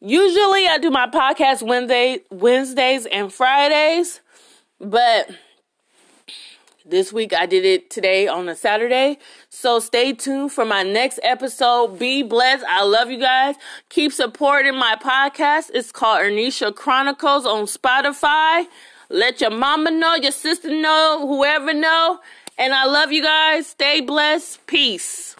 Usually 0.00 0.66
I 0.66 0.78
do 0.78 0.90
my 0.90 1.06
podcast 1.06 1.62
Wednesday, 1.62 2.20
Wednesdays 2.30 3.06
and 3.06 3.32
Fridays, 3.32 4.20
but 4.80 5.30
this 6.84 7.12
week 7.12 7.32
I 7.32 7.46
did 7.46 7.64
it 7.64 7.90
today 7.90 8.26
on 8.26 8.48
a 8.48 8.56
Saturday. 8.56 9.18
So 9.48 9.78
stay 9.78 10.12
tuned 10.12 10.50
for 10.50 10.64
my 10.64 10.82
next 10.82 11.20
episode. 11.22 11.98
Be 11.98 12.24
blessed. 12.24 12.64
I 12.68 12.82
love 12.82 13.10
you 13.10 13.18
guys. 13.18 13.54
Keep 13.88 14.12
supporting 14.12 14.74
my 14.74 14.96
podcast. 14.96 15.70
It's 15.72 15.92
called 15.92 16.20
Ernisha 16.20 16.74
Chronicles 16.74 17.46
on 17.46 17.66
Spotify. 17.66 18.66
Let 19.08 19.40
your 19.40 19.50
mama 19.50 19.92
know, 19.92 20.16
your 20.16 20.32
sister 20.32 20.70
know, 20.70 21.24
whoever 21.26 21.72
know. 21.72 22.18
And 22.58 22.74
I 22.74 22.86
love 22.86 23.12
you 23.12 23.22
guys. 23.22 23.68
Stay 23.68 24.00
blessed. 24.00 24.66
Peace. 24.66 25.36